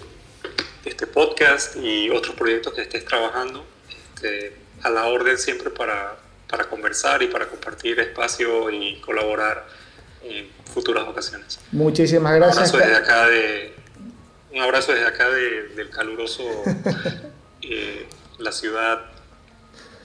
[0.84, 6.18] este podcast y otros proyectos que estés trabajando, este, a la orden siempre para,
[6.50, 9.66] para conversar y para compartir espacio y colaborar
[10.30, 11.60] en futuras ocasiones.
[11.72, 12.74] Muchísimas gracias.
[12.74, 13.74] Un abrazo desde acá, de,
[14.54, 16.44] un abrazo desde acá del caluroso,
[17.62, 18.08] eh,
[18.40, 19.00] la ciudad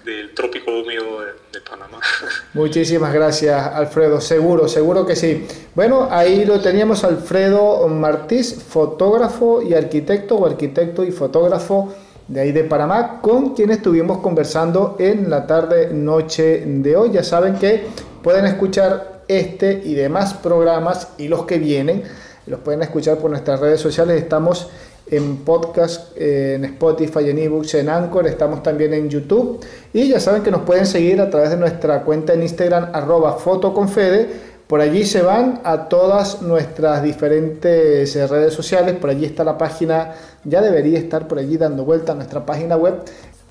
[0.05, 2.01] del trópico húmedo de, Panamá.
[2.55, 4.21] Muchísimas gracias, Alfredo.
[4.21, 5.47] Seguro, seguro que sí.
[5.75, 11.95] Bueno, ahí lo teníamos, Alfredo Martís, fotógrafo y arquitecto, o arquitecto y fotógrafo
[12.29, 17.11] de ahí de Panamá, con quien estuvimos conversando en la tarde, noche de hoy.
[17.13, 17.87] Ya saben que
[18.23, 22.03] pueden escuchar este y demás programas y los que vienen
[22.47, 24.21] los pueden escuchar por nuestras redes sociales.
[24.21, 24.69] Estamos
[25.07, 29.61] en podcast, eh, en Spotify, en ebooks, en Anchor, estamos también en YouTube.
[29.93, 33.35] Y ya saben que nos pueden seguir a través de nuestra cuenta en Instagram, arroba
[33.35, 34.53] fotoconfede.
[34.67, 38.97] Por allí se van a todas nuestras diferentes eh, redes sociales.
[38.97, 40.15] Por allí está la página,
[40.45, 42.95] ya debería estar por allí dando vuelta a nuestra página web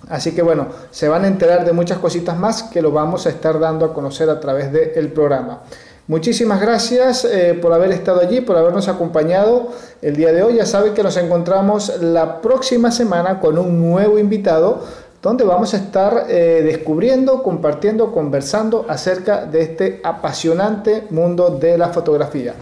[0.09, 3.29] Así que bueno, se van a enterar de muchas cositas más que lo vamos a
[3.29, 5.61] estar dando a conocer a través del programa.
[6.07, 9.69] Muchísimas gracias eh, por haber estado allí, por habernos acompañado
[10.01, 10.55] el día de hoy.
[10.55, 14.81] Ya saben que nos encontramos la próxima semana con un nuevo invitado
[15.21, 21.89] donde vamos a estar eh, descubriendo, compartiendo, conversando acerca de este apasionante mundo de la
[21.89, 22.55] fotografía.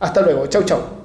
[0.00, 1.01] Hasta luego, chau chau.